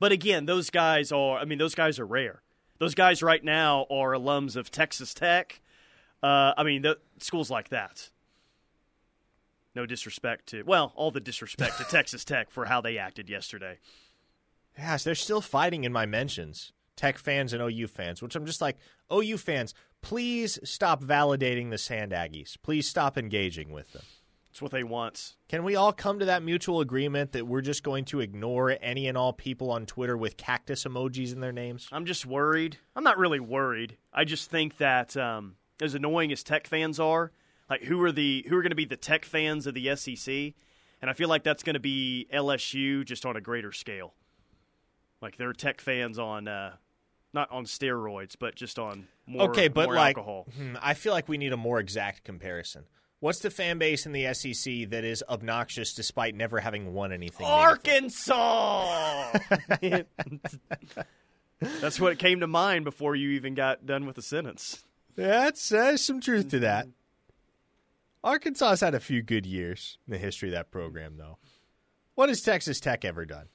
But 0.00 0.10
again, 0.10 0.46
those 0.46 0.70
guys 0.70 1.12
are. 1.12 1.38
I 1.38 1.44
mean, 1.44 1.58
those 1.58 1.76
guys 1.76 1.98
are 2.00 2.06
rare. 2.06 2.42
Those 2.78 2.96
guys 2.96 3.22
right 3.22 3.44
now 3.44 3.86
are 3.88 4.10
alums 4.10 4.56
of 4.56 4.70
Texas 4.72 5.14
Tech. 5.14 5.60
Uh, 6.20 6.52
I 6.56 6.64
mean, 6.64 6.82
the, 6.82 6.98
schools 7.18 7.50
like 7.50 7.68
that. 7.68 8.10
No 9.74 9.86
disrespect 9.86 10.48
to, 10.48 10.62
well, 10.62 10.92
all 10.96 11.12
the 11.12 11.20
disrespect 11.20 11.78
to 11.78 11.84
Texas 11.90 12.24
Tech 12.24 12.50
for 12.50 12.66
how 12.66 12.80
they 12.80 12.98
acted 12.98 13.30
yesterday. 13.30 13.78
Yes, 14.76 15.04
they're 15.04 15.14
still 15.14 15.40
fighting 15.40 15.84
in 15.84 15.92
my 15.92 16.06
mentions. 16.06 16.72
Tech 17.02 17.18
fans 17.18 17.52
and 17.52 17.60
OU 17.60 17.88
fans, 17.88 18.22
which 18.22 18.36
I'm 18.36 18.46
just 18.46 18.60
like, 18.60 18.76
OU 19.12 19.36
fans, 19.38 19.74
please 20.02 20.60
stop 20.62 21.02
validating 21.02 21.70
the 21.70 21.76
Sand 21.76 22.12
Aggies. 22.12 22.56
Please 22.62 22.86
stop 22.86 23.18
engaging 23.18 23.72
with 23.72 23.92
them. 23.92 24.04
It's 24.52 24.62
what 24.62 24.70
they 24.70 24.84
want. 24.84 25.34
Can 25.48 25.64
we 25.64 25.74
all 25.74 25.92
come 25.92 26.20
to 26.20 26.26
that 26.26 26.44
mutual 26.44 26.80
agreement 26.80 27.32
that 27.32 27.48
we're 27.48 27.60
just 27.60 27.82
going 27.82 28.04
to 28.04 28.20
ignore 28.20 28.78
any 28.80 29.08
and 29.08 29.18
all 29.18 29.32
people 29.32 29.72
on 29.72 29.84
Twitter 29.84 30.16
with 30.16 30.36
cactus 30.36 30.84
emojis 30.84 31.32
in 31.32 31.40
their 31.40 31.50
names? 31.50 31.88
I'm 31.90 32.06
just 32.06 32.24
worried. 32.24 32.76
I'm 32.94 33.02
not 33.02 33.18
really 33.18 33.40
worried. 33.40 33.96
I 34.12 34.24
just 34.24 34.48
think 34.48 34.76
that 34.76 35.16
um, 35.16 35.56
as 35.80 35.96
annoying 35.96 36.30
as 36.30 36.44
Tech 36.44 36.68
fans 36.68 37.00
are, 37.00 37.32
like 37.68 37.82
who 37.82 38.00
are 38.04 38.12
the 38.12 38.46
who 38.48 38.56
are 38.56 38.62
going 38.62 38.70
to 38.70 38.76
be 38.76 38.84
the 38.84 38.96
Tech 38.96 39.24
fans 39.24 39.66
of 39.66 39.74
the 39.74 39.96
SEC? 39.96 40.32
And 41.00 41.10
I 41.10 41.14
feel 41.14 41.28
like 41.28 41.42
that's 41.42 41.64
going 41.64 41.74
to 41.74 41.80
be 41.80 42.28
LSU 42.32 43.04
just 43.04 43.26
on 43.26 43.34
a 43.34 43.40
greater 43.40 43.72
scale. 43.72 44.14
Like 45.20 45.36
they're 45.36 45.52
Tech 45.52 45.80
fans 45.80 46.16
on 46.16 46.46
uh, 46.46 46.76
not 47.32 47.50
on 47.50 47.64
steroids, 47.64 48.34
but 48.38 48.54
just 48.54 48.78
on 48.78 49.08
more 49.26 49.50
okay, 49.50 49.68
but 49.68 49.86
more 49.86 49.94
like 49.94 50.16
alcohol. 50.16 50.46
hmm, 50.56 50.76
I 50.80 50.94
feel 50.94 51.12
like 51.12 51.28
we 51.28 51.38
need 51.38 51.52
a 51.52 51.56
more 51.56 51.78
exact 51.80 52.24
comparison. 52.24 52.84
What's 53.20 53.38
the 53.38 53.50
fan 53.50 53.78
base 53.78 54.04
in 54.04 54.12
the 54.12 54.34
SEC 54.34 54.90
that 54.90 55.04
is 55.04 55.22
obnoxious 55.28 55.94
despite 55.94 56.34
never 56.34 56.58
having 56.58 56.92
won 56.92 57.12
anything? 57.12 57.46
Arkansas. 57.46 59.38
That's 61.60 62.00
what 62.00 62.18
came 62.18 62.40
to 62.40 62.48
mind 62.48 62.84
before 62.84 63.14
you 63.14 63.30
even 63.30 63.54
got 63.54 63.86
done 63.86 64.06
with 64.06 64.16
the 64.16 64.22
sentence. 64.22 64.84
That's 65.14 65.68
there's 65.68 66.02
some 66.02 66.20
truth 66.20 66.48
to 66.48 66.58
that. 66.60 66.88
Arkansas's 68.24 68.80
had 68.80 68.94
a 68.94 69.00
few 69.00 69.22
good 69.22 69.46
years 69.46 69.98
in 70.06 70.12
the 70.12 70.18
history 70.18 70.48
of 70.48 70.54
that 70.54 70.70
program, 70.70 71.16
though. 71.16 71.38
What 72.14 72.28
has 72.28 72.40
Texas 72.42 72.80
Tech 72.80 73.04
ever 73.04 73.24
done? 73.24 73.46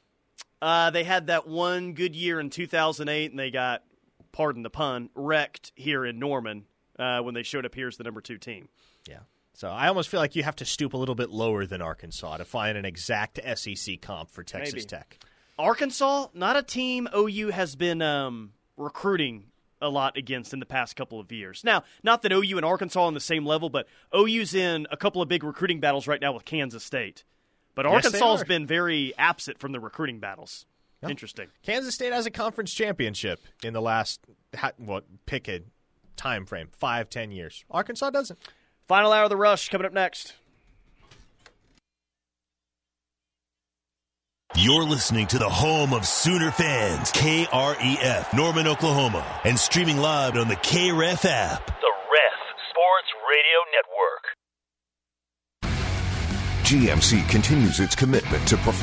Uh, 0.61 0.89
they 0.89 1.03
had 1.03 1.27
that 1.27 1.47
one 1.47 1.93
good 1.93 2.15
year 2.15 2.39
in 2.39 2.49
2008, 2.49 3.31
and 3.31 3.39
they 3.39 3.51
got, 3.51 3.83
pardon 4.31 4.63
the 4.63 4.69
pun, 4.69 5.09
wrecked 5.13 5.71
here 5.75 6.05
in 6.05 6.19
Norman 6.19 6.65
uh, 6.97 7.21
when 7.21 7.33
they 7.33 7.43
showed 7.43 7.65
up 7.65 7.75
here 7.75 7.87
as 7.87 7.97
the 7.97 8.03
number 8.03 8.21
two 8.21 8.37
team. 8.37 8.67
Yeah. 9.07 9.19
So 9.53 9.69
I 9.69 9.87
almost 9.87 10.09
feel 10.09 10.19
like 10.19 10.35
you 10.35 10.43
have 10.43 10.55
to 10.57 10.65
stoop 10.65 10.93
a 10.93 10.97
little 10.97 11.15
bit 11.15 11.29
lower 11.29 11.65
than 11.65 11.81
Arkansas 11.81 12.37
to 12.37 12.45
find 12.45 12.77
an 12.77 12.85
exact 12.85 13.39
SEC 13.57 14.01
comp 14.01 14.29
for 14.29 14.43
Texas 14.43 14.75
Maybe. 14.75 14.85
Tech. 14.85 15.19
Arkansas, 15.57 16.27
not 16.33 16.55
a 16.55 16.61
team 16.61 17.07
OU 17.15 17.49
has 17.49 17.75
been 17.75 18.01
um, 18.03 18.51
recruiting 18.77 19.45
a 19.81 19.89
lot 19.89 20.17
against 20.17 20.53
in 20.53 20.59
the 20.59 20.65
past 20.65 20.95
couple 20.95 21.19
of 21.19 21.31
years. 21.31 21.63
Now, 21.63 21.83
not 22.03 22.21
that 22.21 22.31
OU 22.31 22.57
and 22.57 22.65
Arkansas 22.65 23.01
are 23.01 23.07
on 23.07 23.13
the 23.13 23.19
same 23.19 23.45
level, 23.45 23.69
but 23.69 23.87
OU's 24.15 24.53
in 24.53 24.87
a 24.91 24.97
couple 24.97 25.21
of 25.21 25.27
big 25.27 25.43
recruiting 25.43 25.79
battles 25.79 26.07
right 26.07 26.21
now 26.21 26.33
with 26.33 26.45
Kansas 26.45 26.83
State. 26.83 27.23
But 27.77 27.85
Yes, 27.85 27.91
they 28.11 28.17
Arkansas's 28.19 28.41
are. 28.41 28.45
been 28.45 28.65
very 28.65 29.13
absent 29.19 29.59
from 29.59 29.71
the 29.71 29.79
recruiting 29.79 30.19
battles. 30.19 30.65
Interesting. 31.07 31.49
Kansas 31.61 31.93
State 31.93 32.11
has 32.11 32.25
a 32.25 32.31
conference 32.31 32.73
championship 32.73 33.39
in 33.63 33.73
the 33.73 33.81
last 33.81 34.19
what 34.77 35.03
pick 35.27 35.47
a 35.47 35.61
time 36.15 36.47
frame 36.47 36.69
five 36.71 37.07
ten 37.07 37.29
years. 37.29 37.63
Arkansas 37.69 38.09
doesn't. 38.09 38.39
Final 38.87 39.11
hour 39.11 39.25
of 39.25 39.29
the 39.29 39.37
rush 39.37 39.69
coming 39.69 39.85
up 39.85 39.93
next. 39.93 40.33
You're 44.55 44.83
listening 44.85 45.27
to 45.27 45.37
the 45.37 45.47
home 45.49 45.93
of 45.93 46.05
Sooner 46.07 46.49
fans, 46.49 47.11
KREF, 47.11 48.33
Norman, 48.35 48.65
Oklahoma, 48.67 49.23
and 49.43 49.59
streaming 49.59 49.97
live 49.97 50.35
on 50.35 50.47
the 50.47 50.55
KREF 50.55 51.25
app. 51.25 51.67
The 51.67 51.93
Ref 52.11 52.39
Sports 52.71 53.11
Radio 53.29 53.59
Network. 53.71 54.36
GMC 56.67 57.25
continues 57.29 57.79
its 57.79 57.95
commitment 57.95 58.45
to 58.45 58.57
professional. 58.57 58.77